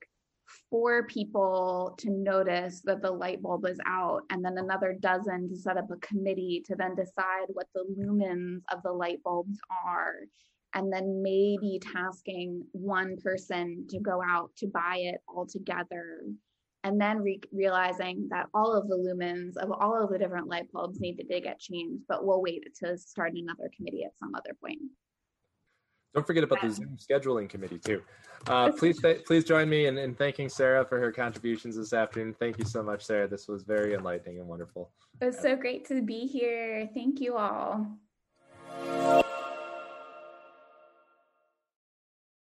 four 0.72 1.06
people 1.06 1.96
to 2.00 2.10
notice 2.10 2.82
that 2.86 3.02
the 3.02 3.12
light 3.12 3.42
bulb 3.42 3.68
is 3.68 3.80
out, 3.86 4.24
and 4.32 4.44
then 4.44 4.58
another 4.58 4.98
dozen 5.00 5.48
to 5.50 5.56
set 5.56 5.78
up 5.78 5.92
a 5.92 5.98
committee 5.98 6.64
to 6.66 6.76
then 6.76 6.96
decide 6.96 7.46
what 7.50 7.68
the 7.76 7.86
lumens 8.00 8.62
of 8.72 8.82
the 8.84 8.92
light 8.92 9.22
bulbs 9.24 9.60
are, 9.86 10.16
and 10.74 10.92
then 10.92 11.22
maybe 11.22 11.80
tasking 11.80 12.64
one 12.72 13.16
person 13.18 13.86
to 13.90 14.00
go 14.00 14.22
out 14.28 14.50
to 14.58 14.68
buy 14.68 14.98
it 14.98 15.22
all 15.28 15.46
together 15.46 16.22
and 16.84 17.00
then 17.00 17.20
re- 17.20 17.42
realizing 17.52 18.28
that 18.30 18.48
all 18.54 18.74
of 18.74 18.88
the 18.88 18.96
lumens 18.96 19.58
of 19.58 19.72
all 19.72 20.02
of 20.02 20.10
the 20.10 20.18
different 20.18 20.48
light 20.48 20.72
bulbs 20.72 21.00
needed 21.00 21.30
to 21.30 21.42
get 21.42 21.60
changed, 21.60 22.04
but 22.08 22.26
we'll 22.26 22.42
wait 22.42 22.68
to 22.84 22.98
start 22.98 23.34
another 23.34 23.70
committee 23.76 24.04
at 24.04 24.18
some 24.18 24.34
other 24.36 24.56
point. 24.62 24.80
Don't 26.16 26.26
forget 26.26 26.44
about 26.44 26.62
the 26.62 26.72
Zoom 26.72 26.98
scheduling 26.98 27.50
committee 27.50 27.80
too. 27.80 28.02
Uh, 28.48 28.72
please, 28.72 29.02
th- 29.02 29.26
please 29.26 29.44
join 29.44 29.68
me 29.68 29.88
in, 29.88 29.98
in 29.98 30.16
thanking 30.16 30.48
Sarah 30.48 30.86
for 30.86 30.98
her 30.98 31.12
contributions 31.12 31.76
this 31.76 31.92
afternoon. 31.92 32.34
Thank 32.40 32.58
you 32.58 32.64
so 32.64 32.82
much, 32.82 33.04
Sarah. 33.04 33.28
This 33.28 33.50
was 33.50 33.64
very 33.64 33.94
enlightening 33.94 34.40
and 34.40 34.48
wonderful. 34.48 34.94
It 35.20 35.26
was 35.26 35.38
so 35.38 35.58
great 35.58 35.86
to 35.90 36.02
be 36.02 36.26
here. 36.26 36.90
Thank 36.94 37.20
you 37.20 37.36
all. 37.36 38.00